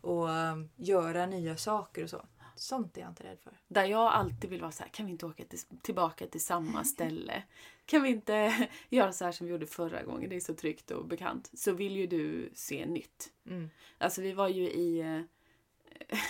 och 0.00 0.28
um, 0.28 0.70
göra 0.76 1.26
nya 1.26 1.56
saker 1.56 2.02
och 2.04 2.10
så. 2.10 2.26
Sånt 2.56 2.96
är 2.96 3.00
jag 3.00 3.10
inte 3.10 3.24
rädd 3.24 3.38
för. 3.40 3.52
Där 3.68 3.84
jag 3.84 4.12
alltid 4.12 4.50
vill 4.50 4.60
vara 4.60 4.72
så 4.72 4.82
här, 4.82 4.90
kan 4.90 5.06
vi 5.06 5.12
inte 5.12 5.26
åka 5.26 5.44
till, 5.44 5.58
tillbaka 5.82 6.26
till 6.26 6.44
samma 6.44 6.84
ställe? 6.94 7.42
Kan 7.86 8.02
vi 8.02 8.08
inte 8.08 8.68
göra 8.88 9.12
så 9.12 9.24
här 9.24 9.32
som 9.32 9.46
vi 9.46 9.52
gjorde 9.52 9.66
förra 9.66 10.02
gången? 10.02 10.30
Det 10.30 10.36
är 10.36 10.40
så 10.40 10.54
tryggt 10.54 10.90
och 10.90 11.06
bekant. 11.06 11.50
Så 11.54 11.72
vill 11.72 11.96
ju 11.96 12.06
du 12.06 12.50
se 12.54 12.86
nytt. 12.86 13.32
Mm. 13.46 13.70
Alltså 13.98 14.22
vi 14.22 14.32
var 14.32 14.48
ju 14.48 14.70
i 14.70 15.00
eh, 15.00 15.20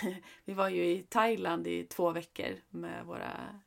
vi 0.45 0.53
var 0.53 0.69
ju 0.69 0.85
i 0.85 1.03
Thailand 1.09 1.67
i 1.67 1.83
två 1.83 2.11
veckor 2.11 2.55
med 2.69 3.05
våra 3.05 3.59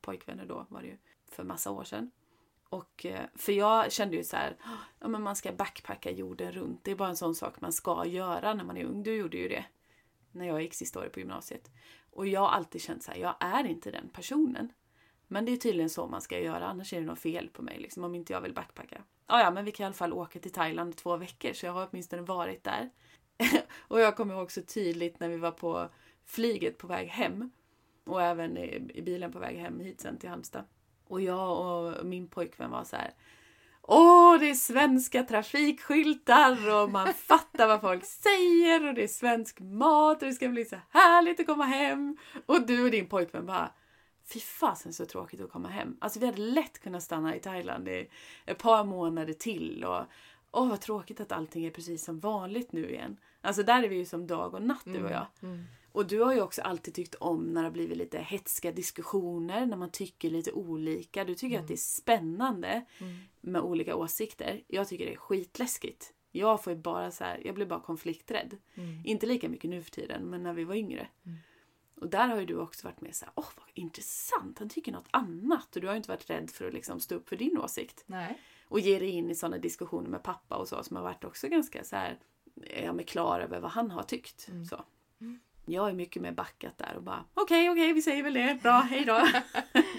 pojkvänner 0.00 0.46
då 0.46 0.66
var 0.68 0.82
det 0.82 0.86
ju 0.86 0.96
för 1.30 1.44
massa 1.44 1.70
år 1.70 1.84
sedan. 1.84 2.10
Och 2.68 3.06
eh, 3.06 3.26
för 3.34 3.52
jag 3.52 3.92
kände 3.92 4.16
ju 4.16 4.24
så 4.24 4.36
här, 4.36 4.56
ja 4.98 5.08
men 5.08 5.22
man 5.22 5.36
ska 5.36 5.52
backpacka 5.52 6.10
jorden 6.10 6.52
runt. 6.52 6.84
Det 6.84 6.90
är 6.90 6.96
bara 6.96 7.08
en 7.08 7.16
sån 7.16 7.34
sak 7.34 7.60
man 7.60 7.72
ska 7.72 8.06
göra 8.06 8.54
när 8.54 8.64
man 8.64 8.76
är 8.76 8.84
ung. 8.84 9.02
Du 9.02 9.16
gjorde 9.16 9.36
ju 9.36 9.48
det 9.48 9.64
när 10.34 10.46
jag 10.46 10.62
gick 10.62 10.74
sista 10.74 11.00
året 11.00 11.12
på 11.12 11.20
gymnasiet. 11.20 11.70
Och 12.10 12.26
jag 12.26 12.40
har 12.40 12.48
alltid 12.48 12.80
känt 12.80 13.02
så 13.02 13.10
här, 13.10 13.18
jag 13.18 13.34
är 13.40 13.64
inte 13.66 13.90
den 13.90 14.08
personen. 14.08 14.72
Men 15.26 15.44
det 15.44 15.52
är 15.52 15.56
tydligen 15.56 15.90
så 15.90 16.06
man 16.06 16.20
ska 16.20 16.40
göra, 16.40 16.66
annars 16.66 16.92
är 16.92 17.00
det 17.00 17.06
något 17.06 17.18
fel 17.18 17.48
på 17.48 17.62
mig 17.62 17.78
liksom, 17.78 18.04
om 18.04 18.14
inte 18.14 18.32
jag 18.32 18.40
vill 18.40 18.54
backpacka. 18.54 19.02
Ja, 19.26 19.40
ja, 19.40 19.50
men 19.50 19.64
vi 19.64 19.72
kan 19.72 19.84
i 19.84 19.86
alla 19.86 19.94
fall 19.94 20.12
åka 20.12 20.38
till 20.38 20.52
Thailand 20.52 20.90
i 20.90 20.96
två 20.96 21.16
veckor, 21.16 21.52
så 21.52 21.66
jag 21.66 21.72
har 21.72 21.88
åtminstone 21.90 22.22
varit 22.22 22.64
där. 22.64 22.90
och 23.78 24.00
jag 24.00 24.16
kommer 24.16 24.34
ihåg 24.34 24.52
så 24.52 24.62
tydligt 24.62 25.20
när 25.20 25.28
vi 25.28 25.36
var 25.36 25.50
på 25.50 25.88
flyget 26.24 26.78
på 26.78 26.86
väg 26.86 27.08
hem 27.08 27.50
och 28.04 28.22
även 28.22 28.56
i, 28.56 28.90
i 28.94 29.02
bilen 29.02 29.32
på 29.32 29.38
väg 29.38 29.58
hem 29.58 29.80
hit 29.80 30.00
sen 30.00 30.18
till 30.18 30.28
Halmstad. 30.28 30.64
Och 31.06 31.20
jag 31.20 31.60
och 31.60 32.06
min 32.06 32.28
pojkvän 32.28 32.70
var 32.70 32.84
så 32.84 32.96
här. 32.96 33.14
Åh, 33.86 34.38
det 34.38 34.50
är 34.50 34.54
svenska 34.54 35.22
trafikskyltar 35.22 36.74
och 36.74 36.90
man 36.90 37.14
fattar 37.14 37.66
vad 37.66 37.80
folk 37.80 38.04
säger 38.04 38.88
och 38.88 38.94
det 38.94 39.04
är 39.04 39.08
svensk 39.08 39.60
mat 39.60 40.22
och 40.22 40.28
det 40.28 40.34
ska 40.34 40.48
bli 40.48 40.64
så 40.64 40.76
härligt 40.90 41.40
att 41.40 41.46
komma 41.46 41.64
hem. 41.64 42.16
Och 42.46 42.66
du 42.66 42.84
och 42.84 42.90
din 42.90 43.06
pojkvän 43.06 43.46
bara 43.46 43.70
Fy 44.32 44.40
fasen 44.40 44.92
så 44.92 45.06
tråkigt 45.06 45.40
att 45.40 45.50
komma 45.50 45.68
hem. 45.68 45.96
Alltså 46.00 46.20
vi 46.20 46.26
hade 46.26 46.40
lätt 46.40 46.78
kunnat 46.78 47.02
stanna 47.02 47.36
i 47.36 47.40
Thailand 47.40 47.88
i 47.88 48.10
ett 48.46 48.58
par 48.58 48.84
månader 48.84 49.32
till 49.32 49.84
och 49.84 50.02
åh 50.52 50.68
vad 50.68 50.80
tråkigt 50.80 51.20
att 51.20 51.32
allting 51.32 51.64
är 51.64 51.70
precis 51.70 52.04
som 52.04 52.20
vanligt 52.20 52.72
nu 52.72 52.90
igen. 52.90 53.16
Alltså 53.40 53.62
där 53.62 53.82
är 53.82 53.88
vi 53.88 53.96
ju 53.96 54.04
som 54.04 54.26
dag 54.26 54.54
och 54.54 54.62
natt 54.62 54.84
du 54.84 55.04
och 55.04 55.10
jag. 55.10 55.26
Mm. 55.42 55.64
Och 55.94 56.06
du 56.06 56.20
har 56.20 56.34
ju 56.34 56.40
också 56.40 56.62
alltid 56.62 56.94
tyckt 56.94 57.14
om 57.14 57.44
när 57.52 57.62
det 57.62 57.66
har 57.66 57.72
blivit 57.72 57.98
lite 57.98 58.18
hetska 58.18 58.72
diskussioner, 58.72 59.66
när 59.66 59.76
man 59.76 59.90
tycker 59.90 60.30
lite 60.30 60.52
olika. 60.52 61.24
Du 61.24 61.34
tycker 61.34 61.60
att 61.60 61.68
det 61.68 61.74
är 61.74 61.76
spännande 61.76 62.84
Mm. 62.98 63.16
med 63.40 63.62
olika 63.62 63.96
åsikter. 63.96 64.62
Jag 64.66 64.88
tycker 64.88 65.06
det 65.06 65.12
är 65.12 65.16
skitläskigt. 65.16 66.12
Jag 66.30 66.64
får 66.64 66.72
ju 66.72 66.78
bara 66.78 67.10
så 67.10 67.24
här, 67.24 67.42
jag 67.44 67.54
blir 67.54 67.66
bara 67.66 67.80
konflikträdd. 67.80 68.56
Mm. 68.74 69.02
Inte 69.04 69.26
lika 69.26 69.48
mycket 69.48 69.70
nu 69.70 69.82
för 69.82 69.90
tiden, 69.90 70.22
men 70.30 70.42
när 70.42 70.52
vi 70.52 70.64
var 70.64 70.74
yngre. 70.74 71.08
Mm. 71.26 71.38
Och 71.94 72.08
där 72.08 72.28
har 72.28 72.40
ju 72.40 72.46
du 72.46 72.56
också 72.56 72.86
varit 72.86 73.00
med 73.00 73.14
så 73.14 73.24
här, 73.24 73.32
åh 73.36 73.48
vad 73.56 73.66
intressant, 73.74 74.58
han 74.58 74.68
tycker 74.68 74.92
något 74.92 75.08
annat. 75.10 75.76
Och 75.76 75.80
du 75.80 75.86
har 75.86 75.94
ju 75.94 75.96
inte 75.96 76.10
varit 76.10 76.30
rädd 76.30 76.50
för 76.50 76.66
att 76.68 76.74
liksom 76.74 77.00
stå 77.00 77.14
upp 77.14 77.28
för 77.28 77.36
din 77.36 77.58
åsikt. 77.58 78.04
Nej. 78.06 78.38
Och 78.68 78.80
ge 78.80 78.98
dig 78.98 79.08
in 79.10 79.30
i 79.30 79.34
sådana 79.34 79.58
diskussioner 79.58 80.08
med 80.10 80.22
pappa 80.22 80.56
och 80.56 80.68
så 80.68 80.82
som 80.82 80.96
har 80.96 81.02
varit 81.02 81.24
också 81.24 81.48
ganska 81.48 81.84
så 81.84 81.96
här, 81.96 82.18
är 82.62 82.84
jag 82.84 82.94
med 82.94 83.08
klar 83.08 83.40
över 83.40 83.60
vad 83.60 83.70
han 83.70 83.90
har 83.90 84.02
tyckt. 84.02 84.48
Mm. 84.48 84.64
Så. 84.64 84.84
Jag 85.64 85.88
är 85.88 85.92
mycket 85.92 86.22
mer 86.22 86.32
backat 86.32 86.78
där 86.78 86.96
och 86.96 87.02
bara 87.02 87.24
okej, 87.34 87.70
okej, 87.70 87.92
vi 87.92 88.02
säger 88.02 88.22
väl 88.22 88.34
det. 88.34 88.58
Bra, 88.62 88.80
hej 88.80 89.04
då. 89.04 89.26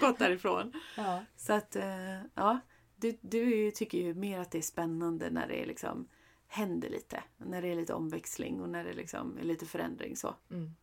Gått 0.00 0.18
därifrån. 0.18 0.72
Ja. 0.96 1.24
Så 1.36 1.52
att, 1.52 1.76
eh, 1.76 2.20
ja. 2.34 2.60
Du, 2.96 3.18
du 3.20 3.70
tycker 3.70 3.98
ju 3.98 4.14
mer 4.14 4.38
att 4.38 4.50
det 4.50 4.58
är 4.58 4.62
spännande 4.62 5.30
när 5.30 5.48
det 5.48 5.66
liksom 5.66 6.08
händer 6.46 6.88
lite. 6.88 7.22
När 7.36 7.62
det 7.62 7.68
är 7.68 7.74
lite 7.74 7.94
omväxling 7.94 8.60
och 8.60 8.68
när 8.68 8.84
det 8.84 8.92
liksom 8.92 9.38
är 9.38 9.42
lite 9.42 9.66
förändring 9.66 10.16
så. 10.16 10.34
Mm. 10.50 10.74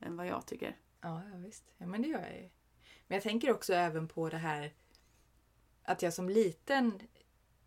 Än 0.00 0.16
vad 0.16 0.26
jag 0.26 0.46
tycker. 0.46 0.76
Ja, 1.00 1.22
ja, 1.32 1.38
visst. 1.38 1.64
Ja, 1.78 1.86
men 1.86 2.02
det 2.02 2.08
gör 2.08 2.20
jag 2.20 2.36
ju. 2.36 2.50
Men 3.06 3.16
jag 3.16 3.22
tänker 3.22 3.50
också 3.50 3.74
även 3.74 4.08
på 4.08 4.28
det 4.28 4.36
här 4.36 4.72
att 5.82 6.02
jag 6.02 6.14
som 6.14 6.28
liten 6.28 7.00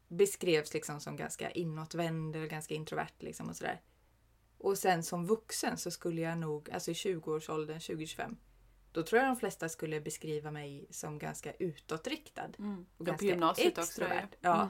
beskrevs 0.07 0.73
liksom 0.73 0.99
som 0.99 1.15
ganska 1.15 1.51
inåtvänd 1.51 2.35
och 2.35 2.49
ganska 2.49 2.73
introvert 2.73 3.13
liksom 3.19 3.49
och 3.49 3.55
sådär. 3.55 3.81
Och 4.63 4.77
sen 4.77 5.03
som 5.03 5.25
vuxen 5.25 5.77
så 5.77 5.91
skulle 5.91 6.21
jag 6.21 6.37
nog, 6.37 6.71
alltså 6.71 6.91
i 6.91 6.93
20-årsåldern, 6.93 7.77
20-25, 7.77 8.35
då 8.91 9.03
tror 9.03 9.21
jag 9.21 9.29
de 9.29 9.35
flesta 9.35 9.69
skulle 9.69 10.01
beskriva 10.01 10.51
mig 10.51 10.87
som 10.89 11.19
ganska 11.19 11.53
utåtriktad. 11.53 12.49
Mm. 12.59 12.85
Och 12.97 13.05
ganska 13.05 13.25
på 13.25 13.29
gymnasiet 13.29 13.77
också. 13.77 13.81
extrovert. 13.81 14.31
det. 14.31 14.37
Ja. 14.41 14.69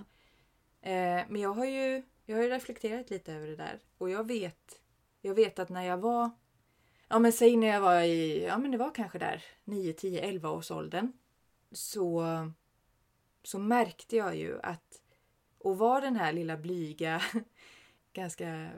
Mm. 0.81 1.19
Eh, 1.19 1.25
men 1.29 1.41
jag 1.41 1.53
har, 1.53 1.65
ju, 1.65 2.03
jag 2.25 2.35
har 2.35 2.43
ju 2.43 2.49
reflekterat 2.49 3.09
lite 3.09 3.33
över 3.33 3.47
det 3.47 3.55
där. 3.55 3.79
Och 3.97 4.09
jag 4.09 4.27
vet, 4.27 4.81
jag 5.21 5.35
vet 5.35 5.59
att 5.59 5.69
när 5.69 5.83
jag 5.83 5.97
var... 5.97 6.31
Ja 7.07 7.19
men 7.19 7.33
säg 7.33 7.55
när 7.55 7.67
jag 7.67 7.81
var 7.81 8.01
i, 8.01 8.43
ja 8.43 8.57
men 8.57 8.71
det 8.71 8.77
var 8.77 8.95
kanske 8.95 9.19
där 9.19 9.43
9, 9.63 9.93
10, 9.93 10.21
11 10.21 10.49
års 10.49 10.71
åldern. 10.71 11.11
Så, 11.71 12.25
så 13.43 13.59
märkte 13.59 14.15
jag 14.15 14.35
ju 14.35 14.61
att 14.61 15.01
att 15.63 15.77
vara 15.77 16.01
den 16.01 16.15
här 16.15 16.33
lilla 16.33 16.57
blyga, 16.57 17.21
ganska 18.13 18.69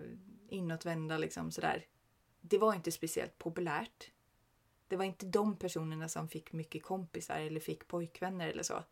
inåtvända 0.55 1.17
liksom 1.17 1.51
sådär. 1.51 1.85
Det 2.41 2.57
var 2.57 2.73
inte 2.73 2.91
speciellt 2.91 3.37
populärt. 3.37 4.11
Det 4.87 4.95
var 4.95 5.05
inte 5.05 5.25
de 5.25 5.57
personerna 5.57 6.09
som 6.09 6.29
fick 6.29 6.53
mycket 6.53 6.83
kompisar 6.83 7.39
eller 7.39 7.59
fick 7.59 7.87
pojkvänner 7.87 8.47
eller 8.47 8.63
så. 8.63 8.83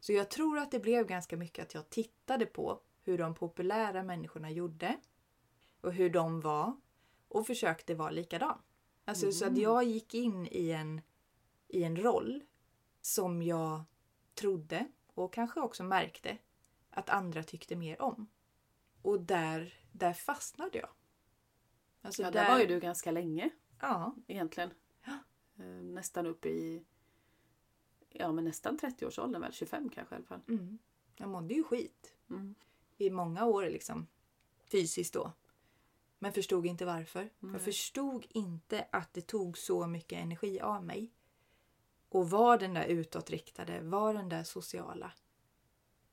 Så 0.00 0.12
jag 0.12 0.30
tror 0.30 0.58
att 0.58 0.70
det 0.70 0.78
blev 0.78 1.06
ganska 1.06 1.36
mycket 1.36 1.64
att 1.64 1.74
jag 1.74 1.90
tittade 1.90 2.46
på 2.46 2.80
hur 3.02 3.18
de 3.18 3.34
populära 3.34 4.02
människorna 4.02 4.50
gjorde 4.50 4.96
och 5.80 5.92
hur 5.92 6.10
de 6.10 6.40
var 6.40 6.76
och 7.28 7.46
försökte 7.46 7.94
vara 7.94 8.10
likadan. 8.10 8.58
Alltså 9.04 9.24
mm. 9.26 9.32
så 9.32 9.46
att 9.46 9.58
jag 9.58 9.84
gick 9.84 10.14
in 10.14 10.48
i 10.50 10.70
en, 10.70 11.00
i 11.68 11.84
en 11.84 11.96
roll 11.96 12.42
som 13.00 13.42
jag 13.42 13.84
trodde 14.34 14.88
och 15.14 15.32
kanske 15.32 15.60
också 15.60 15.84
märkte 15.84 16.38
att 16.90 17.10
andra 17.10 17.42
tyckte 17.42 17.76
mer 17.76 18.02
om. 18.02 18.28
Och 19.02 19.20
där, 19.20 19.74
där 19.92 20.12
fastnade 20.12 20.78
jag. 20.78 20.88
Alltså 22.02 22.22
ja, 22.22 22.30
där, 22.30 22.44
där 22.44 22.52
var 22.52 22.60
ju 22.60 22.66
du 22.66 22.80
ganska 22.80 23.10
länge. 23.10 23.50
Ja. 23.80 24.14
Egentligen. 24.26 24.70
Ja. 25.04 25.18
Eh, 25.58 25.82
nästan 25.82 26.26
upp 26.26 26.46
i 26.46 26.84
ja, 28.10 28.32
men 28.32 28.44
nästan 28.44 28.78
30-årsåldern 28.78 29.42
väl, 29.42 29.52
25 29.52 29.88
kanske 29.90 30.14
i 30.14 30.16
alla 30.16 30.26
fall. 30.26 30.40
Mm. 30.48 30.78
Jag 31.16 31.28
mådde 31.28 31.54
ju 31.54 31.64
skit. 31.64 32.16
Mm. 32.30 32.54
I 32.96 33.10
många 33.10 33.44
år 33.44 33.62
liksom. 33.62 34.06
Fysiskt 34.64 35.14
då. 35.14 35.32
Men 36.18 36.32
förstod 36.32 36.66
inte 36.66 36.84
varför. 36.84 37.30
Mm. 37.42 37.54
Jag 37.54 37.62
förstod 37.62 38.26
inte 38.30 38.86
att 38.92 39.12
det 39.12 39.20
tog 39.20 39.58
så 39.58 39.86
mycket 39.86 40.18
energi 40.18 40.60
av 40.60 40.84
mig. 40.84 41.12
Och 42.08 42.30
var 42.30 42.58
den 42.58 42.74
där 42.74 42.84
utåtriktade, 42.84 43.80
var 43.80 44.14
den 44.14 44.28
där 44.28 44.42
sociala. 44.42 45.12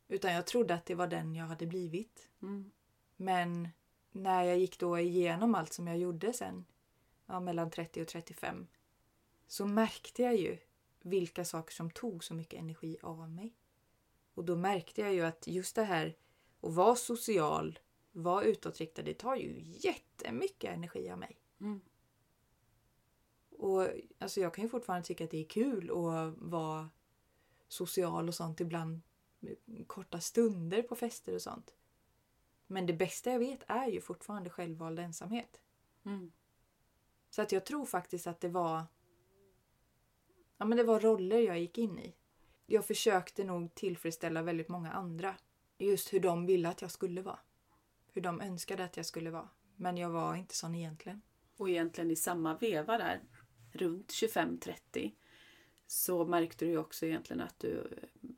Utan 0.07 0.33
jag 0.33 0.47
trodde 0.47 0.73
att 0.73 0.85
det 0.85 0.95
var 0.95 1.07
den 1.07 1.35
jag 1.35 1.45
hade 1.45 1.65
blivit. 1.65 2.29
Mm. 2.41 2.71
Men 3.15 3.69
när 4.11 4.43
jag 4.43 4.57
gick 4.57 4.79
då 4.79 4.99
igenom 4.99 5.55
allt 5.55 5.73
som 5.73 5.87
jag 5.87 5.97
gjorde 5.97 6.33
sen, 6.33 6.65
ja, 7.25 7.39
mellan 7.39 7.71
30 7.71 8.01
och 8.01 8.07
35, 8.07 8.67
så 9.47 9.65
märkte 9.65 10.21
jag 10.21 10.35
ju 10.35 10.57
vilka 11.01 11.45
saker 11.45 11.73
som 11.73 11.91
tog 11.91 12.23
så 12.23 12.33
mycket 12.33 12.59
energi 12.59 12.97
av 13.01 13.29
mig. 13.29 13.55
Och 14.33 14.45
då 14.45 14.55
märkte 14.55 15.01
jag 15.01 15.13
ju 15.13 15.21
att 15.21 15.47
just 15.47 15.75
det 15.75 15.83
här 15.83 16.17
att 16.61 16.73
vara 16.73 16.95
social, 16.95 17.79
vara 18.11 18.43
utåtriktad, 18.43 19.01
det 19.01 19.13
tar 19.13 19.35
ju 19.35 19.61
jättemycket 19.63 20.73
energi 20.73 21.09
av 21.09 21.17
mig. 21.19 21.39
Mm. 21.59 21.81
Och 23.49 23.87
alltså 24.19 24.39
jag 24.41 24.53
kan 24.53 24.63
ju 24.63 24.69
fortfarande 24.69 25.07
tycka 25.07 25.23
att 25.23 25.31
det 25.31 25.37
är 25.37 25.49
kul 25.49 25.91
att 25.91 26.33
vara 26.37 26.89
social 27.67 28.27
och 28.27 28.35
sånt 28.35 28.61
ibland. 28.61 29.01
Korta 29.87 30.19
stunder 30.19 30.81
på 30.81 30.95
fester 30.95 31.35
och 31.35 31.41
sånt. 31.41 31.75
Men 32.67 32.85
det 32.85 32.93
bästa 32.93 33.31
jag 33.31 33.39
vet 33.39 33.63
är 33.67 33.87
ju 33.87 34.01
fortfarande 34.01 34.49
självvald 34.49 34.99
ensamhet. 34.99 35.61
Mm. 36.05 36.31
Så 37.29 37.41
att 37.41 37.51
jag 37.51 37.65
tror 37.65 37.85
faktiskt 37.85 38.27
att 38.27 38.41
det 38.41 38.49
var 38.49 38.83
Ja 40.57 40.65
men 40.65 40.77
det 40.77 40.83
var 40.83 40.99
roller 40.99 41.39
jag 41.39 41.59
gick 41.59 41.77
in 41.77 41.99
i. 41.99 42.15
Jag 42.65 42.85
försökte 42.85 43.43
nog 43.43 43.75
tillfredsställa 43.75 44.41
väldigt 44.41 44.69
många 44.69 44.91
andra. 44.91 45.35
Just 45.77 46.13
hur 46.13 46.19
de 46.19 46.45
ville 46.45 46.69
att 46.69 46.81
jag 46.81 46.91
skulle 46.91 47.21
vara. 47.21 47.39
Hur 48.13 48.21
de 48.21 48.41
önskade 48.41 48.83
att 48.83 48.97
jag 48.97 49.05
skulle 49.05 49.31
vara. 49.31 49.49
Men 49.75 49.97
jag 49.97 50.09
var 50.09 50.35
inte 50.35 50.55
sån 50.55 50.75
egentligen. 50.75 51.21
Och 51.57 51.69
egentligen 51.69 52.11
i 52.11 52.15
samma 52.15 52.57
veva 52.57 52.97
där, 52.97 53.23
runt 53.71 54.11
25-30, 54.11 55.11
så 55.87 56.25
märkte 56.25 56.65
du 56.65 56.71
ju 56.71 56.77
också 56.77 57.05
egentligen 57.05 57.41
att 57.41 57.59
du 57.59 57.87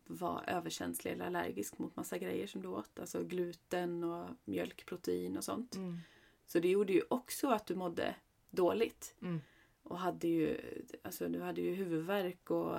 var 0.05 0.43
överkänslig 0.47 1.11
eller 1.11 1.25
allergisk 1.25 1.79
mot 1.79 1.95
massa 1.95 2.17
grejer 2.17 2.47
som 2.47 2.61
du 2.61 2.67
åt. 2.67 2.99
Alltså 2.99 3.23
gluten 3.23 4.03
och 4.03 4.29
mjölkprotein 4.45 5.37
och 5.37 5.43
sånt. 5.43 5.75
Mm. 5.75 5.97
Så 6.45 6.59
det 6.59 6.67
gjorde 6.67 6.93
ju 6.93 7.01
också 7.09 7.49
att 7.49 7.65
du 7.65 7.75
mådde 7.75 8.15
dåligt. 8.49 9.15
Mm. 9.21 9.41
Och 9.83 9.99
hade 9.99 10.27
ju, 10.27 10.61
alltså 11.03 11.27
du 11.27 11.41
hade 11.41 11.61
ju 11.61 11.73
huvudvärk 11.73 12.51
och 12.51 12.75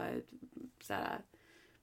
så 0.81 0.94
här, 0.94 1.20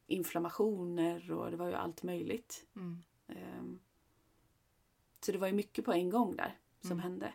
inflammationer 0.07 1.31
och 1.31 1.51
det 1.51 1.57
var 1.57 1.67
ju 1.67 1.73
allt 1.73 2.03
möjligt. 2.03 2.67
Mm. 2.75 3.03
Um, 3.27 3.79
så 5.21 5.31
det 5.31 5.37
var 5.37 5.47
ju 5.47 5.53
mycket 5.53 5.85
på 5.85 5.93
en 5.93 6.09
gång 6.09 6.35
där 6.35 6.57
som 6.81 6.91
mm. 6.91 7.03
hände. 7.03 7.33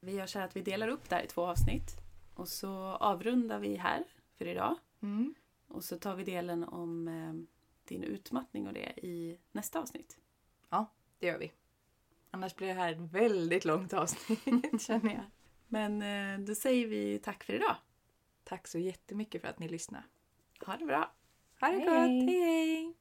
Vi 0.00 0.14
gör 0.14 0.26
så 0.26 0.38
här 0.38 0.46
att 0.46 0.56
vi 0.56 0.60
delar 0.60 0.88
upp 0.88 1.08
det 1.08 1.14
här 1.14 1.22
i 1.22 1.26
två 1.26 1.46
avsnitt. 1.46 1.90
Och 2.34 2.48
så 2.48 2.70
avrundar 2.84 3.58
vi 3.58 3.76
här 3.76 4.04
för 4.42 4.50
idag. 4.50 4.78
Mm. 5.02 5.34
Och 5.68 5.84
så 5.84 5.98
tar 5.98 6.16
vi 6.16 6.24
delen 6.24 6.64
om 6.64 7.08
eh, 7.08 7.32
din 7.84 8.02
utmattning 8.02 8.66
och 8.66 8.72
det 8.72 8.92
i 9.06 9.38
nästa 9.52 9.80
avsnitt. 9.80 10.18
Ja, 10.68 10.86
det 11.18 11.26
gör 11.26 11.38
vi. 11.38 11.52
Annars 12.30 12.54
blir 12.54 12.68
det 12.68 12.74
här 12.74 12.92
ett 12.92 13.12
väldigt 13.12 13.64
långt 13.64 13.92
avsnitt 13.92 14.42
känner 14.82 15.14
jag. 15.14 15.24
Men 15.68 16.02
eh, 16.02 16.46
då 16.46 16.54
säger 16.54 16.86
vi 16.86 17.18
tack 17.18 17.44
för 17.44 17.52
idag. 17.52 17.76
Tack 18.44 18.68
så 18.68 18.78
jättemycket 18.78 19.40
för 19.40 19.48
att 19.48 19.58
ni 19.58 19.68
lyssnade. 19.68 20.04
Ha 20.66 20.76
det 20.76 20.84
bra. 20.84 21.12
Ha 21.60 21.68
det 21.68 21.74
hej. 21.74 21.84
gott. 21.84 22.30
Hej 22.30 22.40
hej. 22.40 22.94